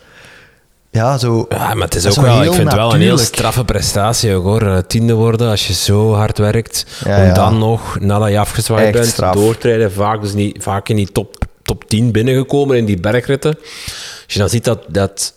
[0.92, 1.46] Ja, zo...
[1.50, 4.44] Ja, maar het is ook wel, ik vind het wel een heel straffe prestatie ook,
[4.44, 4.62] hoor.
[4.62, 6.86] Eh, Tiende worden als je zo hard werkt.
[7.06, 7.34] Ja, om ja.
[7.34, 9.34] dan nog, nadat je afgezwaaid Echt bent, straf.
[9.36, 9.92] door te rijden.
[9.92, 13.58] Vaak, dus niet, vaak in die top, top 10 binnengekomen in die bergritten.
[14.26, 15.34] Als je dan ziet dat, dat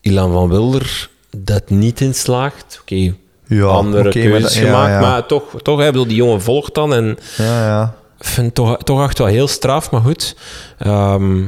[0.00, 2.78] Ilan van Wilder dat niet in slaagt.
[2.80, 3.14] Oké,
[3.46, 4.90] Ja, andere maar keuzes dat- ja, gemaakt.
[4.90, 5.00] ja.
[5.00, 6.94] Maar toch, toch hè, ik bedoel, die jongen volgt dan.
[6.94, 7.94] En Ja, ja.
[8.18, 10.36] ik vind het toch, toch echt wel heel straf, maar goed.
[10.78, 11.44] Ehm,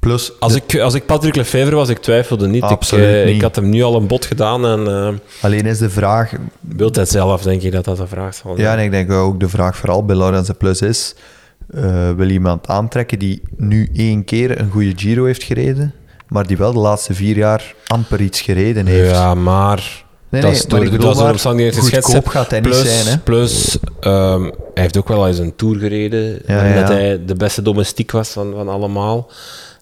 [0.00, 2.62] Plus, als, de- ik, als ik Patrick Lefevre was, ik twijfelde niet.
[2.64, 3.42] Ik, Absoluut eh, ik niet.
[3.42, 4.86] had hem nu al een bod gedaan en...
[4.86, 5.08] eh,
[5.44, 6.32] alleen is de vraag...
[6.60, 8.66] Wilt hij zelf, denk ik dat dat een vraag zal zijn.
[8.66, 11.14] Ja, en ik denk ook de vraag vooral bij Laurens de Plus is...
[11.74, 15.94] eh, wil iemand aantrekken die nu één keer een goede Giro heeft gereden,
[16.28, 19.10] maar die wel de laatste vier jaar amper iets gereden heeft?
[19.10, 20.04] Ja, maar...
[20.28, 22.12] Nee, dat nee, is door, dat maar, omstandigheden geschetst.
[22.12, 22.20] hè.
[22.24, 23.18] gaat hij niet plus, zijn, hè?
[23.18, 26.94] Plus, ehm, hij heeft ook wel eens een Tour gereden, Ja, omdat ja.
[26.94, 29.30] hij de beste domestiek was van, van allemaal.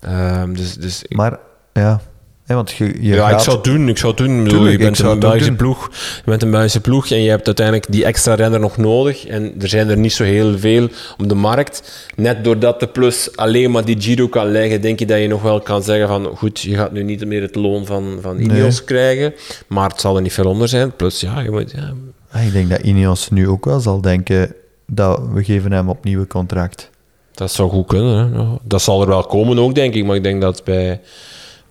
[0.00, 1.38] Ehm, dus dus Maar,
[1.72, 2.00] ja...
[2.48, 3.38] Ja, want je, je ja, gaat...
[3.38, 3.88] ik zou het doen.
[3.88, 4.48] Ik zou het doen.
[4.48, 5.88] Tuurlijk, je bent een Belgische ploeg.
[5.92, 9.26] Je bent een Belgische ploeg en je hebt uiteindelijk die extra renner nog nodig.
[9.26, 10.88] En er zijn er niet zo heel veel
[11.18, 12.08] op de markt.
[12.16, 15.42] Net doordat de plus alleen maar die Giro kan leggen, denk je dat je nog
[15.42, 18.84] wel kan zeggen van goed, je gaat nu niet meer het loon van, van Ineos
[18.84, 19.34] krijgen.
[19.66, 20.96] Maar het zal er niet veel onder zijn.
[20.96, 21.70] Plus, ja, je moet...
[21.70, 21.92] Ja,
[22.30, 24.54] Ah, ik denk dat Ineos nu ook wel zal denken
[24.86, 26.90] dat we geven hem opnieuw een contract.
[27.34, 28.32] dat zou goed kunnen.
[28.32, 28.44] Hè.
[28.62, 30.04] Dat zal er wel komen ook, denk ik.
[30.04, 31.00] Maar ik denk dat bij,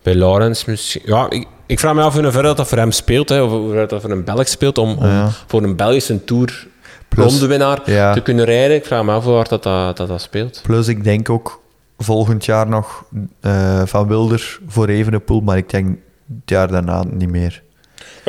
[0.02, 1.02] bij Laurens misschien...
[1.04, 3.28] Ja, ik, ik vraag me af hoeverre dat, dat voor hem speelt.
[3.28, 5.30] Hè, of hoe ver dat voor een Belg speelt om, om Ja.
[5.46, 6.66] voor een Belgische Tour
[7.08, 8.12] Plus- rondewinnaar ja.
[8.12, 8.76] te kunnen rijden.
[8.76, 10.60] Ik vraag me af hoe hard dat, dat, dat, dat speelt.
[10.62, 11.60] Plus, ik denk ook
[11.98, 13.04] volgend jaar nog
[13.40, 15.88] eh, van Wilder voor Evenepoel, maar ik denk
[16.28, 17.62] het jaar daarna niet meer.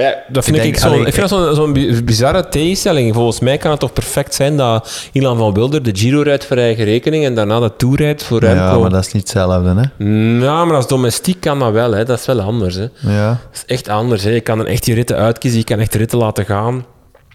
[0.02, 3.14] Maar ja, dat vind ik, ik, zo, vind dat zo'n zo'n bi- bizarre tegenstelling.
[3.14, 6.58] Volgens mij kan het toch perfect zijn dat Ilan van Wilder de Giro rijdt voor
[6.58, 8.64] eigen rekening en daarna de Tour rijdt voor Remco.
[8.64, 10.06] Ja, maar dat is niet hetzelfde, hè?
[10.38, 11.92] Nou, maar als domestiek kan dat wel.
[11.92, 12.06] Hè.
[12.06, 12.76] Dat is wel anders.
[12.76, 12.88] Hè.
[13.00, 13.28] Ja.
[13.30, 14.24] Dat is echt anders.
[14.24, 14.30] Hè.
[14.30, 16.86] Je kan dan echt die ritten uitkiezen, je kan echt ritten laten gaan.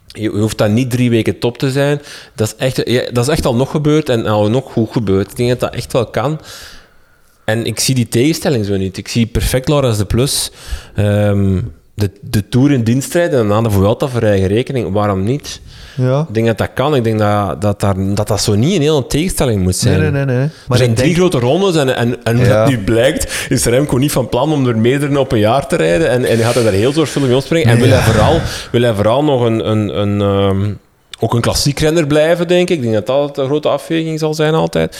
[0.06, 2.00] Je hoeft dan niet drie weken top te zijn.
[2.34, 5.30] Dat is echt, ja, dat is echt al nog gebeurd en al nog goed gebeurd.
[5.30, 6.40] Ik denk dat dat echt wel kan.
[7.44, 8.96] en ik zie die tegenstelling zo niet.
[8.96, 10.50] Ik zie perfect Laurens de Plus
[10.94, 11.60] ehm,
[11.94, 14.92] de, de Tour in dienst rijden en aan de Vuelta voor eigen rekening.
[14.92, 15.60] Waarom niet?
[15.96, 16.20] Ja.
[16.28, 16.94] Ik denk dat dat kan.
[16.94, 20.00] Ik denk dat dat, daar, dat, dat zo niet een hele tegenstelling moet zijn.
[20.00, 20.36] Nee, nee, nee.
[20.36, 20.48] nee.
[20.68, 22.44] er zijn drie denk- grote rondes en, en, en Ja.
[22.60, 25.76] dat nu blijkt, is Remco niet van plan om er meerdere op een jaar te
[25.76, 26.08] rijden.
[26.08, 27.68] En, en gaat hij daar heel zorgvuldig mee opspringen.
[27.68, 27.94] En wil, Ja.
[27.94, 28.40] hij vooral,
[28.72, 30.72] wil hij vooral nog een, een, een, ehm,
[31.20, 32.76] ook een klassiek renner blijven, denk ik.
[32.76, 34.96] Ik denk dat dat de grote afweging zal zijn altijd.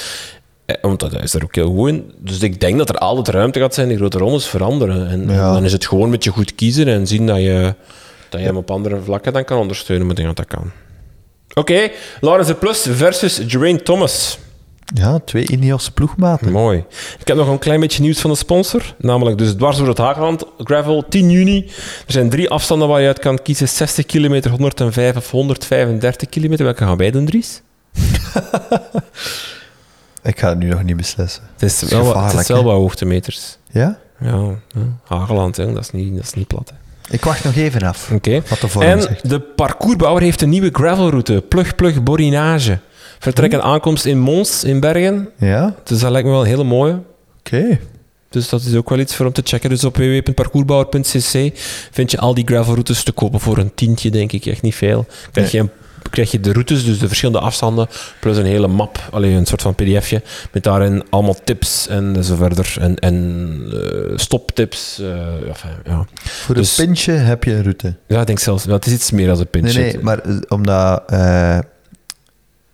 [0.66, 2.12] Eh, Want dat is er ook heel goed in.
[2.18, 5.08] Dus ik denk dat er altijd ruimte gaat zijn die grote rondes veranderen.
[5.08, 7.74] En, dan is het gewoon met je goed kiezen en zien dat je,
[8.28, 10.06] dat je hem op andere vlakken dan kan ondersteunen.
[10.06, 10.70] Maar ik denk dat dat kan.
[11.54, 11.90] Oké,
[12.20, 14.38] Laurens de Plus versus Geraint Thomas.
[14.94, 16.52] Ja, twee Ineos ploegmaten.
[16.52, 16.84] Mooi.
[17.20, 18.94] Ik heb nog een klein beetje nieuws van de sponsor.
[18.98, 21.64] Namelijk dus dwars door het Hageland Gravel 10 juni.
[22.06, 23.68] Er zijn drie afstanden waar je uit kan kiezen.
[23.68, 26.64] 60 kilometer, 105 of 135 kilometer.
[26.64, 27.62] Welke gaan wij doen, Dries?
[30.24, 31.42] Ik ga het nu nog niet beslissen.
[31.52, 32.62] Het is wel, het is wel hè?
[32.62, 33.58] wat hoogtemeters.
[33.70, 33.98] Ja?
[34.20, 34.80] Ja, ja.
[35.04, 35.72] Hageland, hè.
[35.72, 36.72] Dat, is niet, dat is niet plat.
[36.74, 37.14] Hè.
[37.14, 38.10] Ik wacht nog even af.
[38.12, 38.42] Oké.
[38.44, 39.28] Vorm En zegt.
[39.28, 41.44] de parcoursbouwer heeft een nieuwe gravelroute.
[41.48, 42.78] Plug Plug Borinage.
[43.18, 45.28] Vertrek en aankomst in Mons, in Bergen.
[45.38, 45.74] Ja?
[45.84, 47.00] Dus dat lijkt me wel een hele mooie.
[47.38, 47.78] Oké.
[48.28, 49.70] Dus dat is ook wel iets voor om te checken.
[49.70, 51.58] Dus op www.parcoursbouwer.cc
[51.90, 54.46] vind je al die gravelroutes te kopen voor een tientje, denk ik.
[54.46, 55.06] Echt niet veel.
[55.32, 55.70] Krijg je, een,
[56.10, 57.86] krijg je de routes, dus de verschillende afstanden,
[58.20, 62.34] plus een hele map, alleen een soort van pdfje, met daarin allemaal tips en zo
[62.34, 62.76] verder.
[62.80, 64.98] En, en eh, stoptips.
[64.98, 66.06] eh, enfin, ja.
[66.14, 67.94] Voor Dus- een pintje heb je een route.
[68.06, 68.64] ja, ik denk zelfs...
[68.64, 69.80] het is iets meer dan een Nee, pintje.
[69.80, 71.58] nee, maar eh, omdat eh,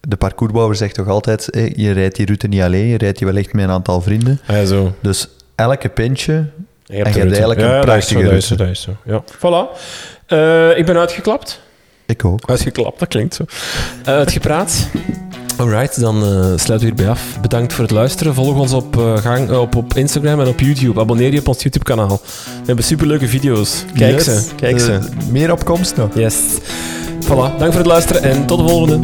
[0.01, 3.27] de parcoursbouwer zegt toch altijd, eh, je rijdt die route niet alleen, je rijdt die
[3.27, 4.41] wellicht met een aantal vrienden.
[4.47, 4.95] Ah, ja, zo.
[5.01, 8.33] Dus elke pintje, Je En je hebt eigenlijk een ja, dat is zo, prachtige dat
[8.33, 8.65] is zo, route.
[8.65, 8.97] dat is zo.
[9.05, 9.23] Ja.
[9.37, 9.79] Voilà.
[10.27, 11.61] Eh, ik ben uitgeklapt.
[12.11, 12.41] Ik ook.
[12.47, 13.45] Uitgeklapt, dat klinkt zo.
[14.05, 14.87] Eh, Uitgepraat.
[15.57, 17.21] Alright, dan eh, sluiten we hierbij af.
[17.41, 18.35] Bedankt voor het luisteren.
[18.35, 21.01] Volg ons op, eh, gang, op, op Instagram en op YouTube.
[21.01, 22.21] Abonneer je op ons YouTube-kanaal.
[22.25, 23.85] We hebben superleuke video's.
[23.95, 24.25] Kijk Yes.
[24.25, 24.99] ze, kijk ze.
[25.31, 26.15] meer op komst nog.
[26.15, 26.35] Yes.
[27.25, 28.99] Voilà, dank voor het luisteren en tot de volgende.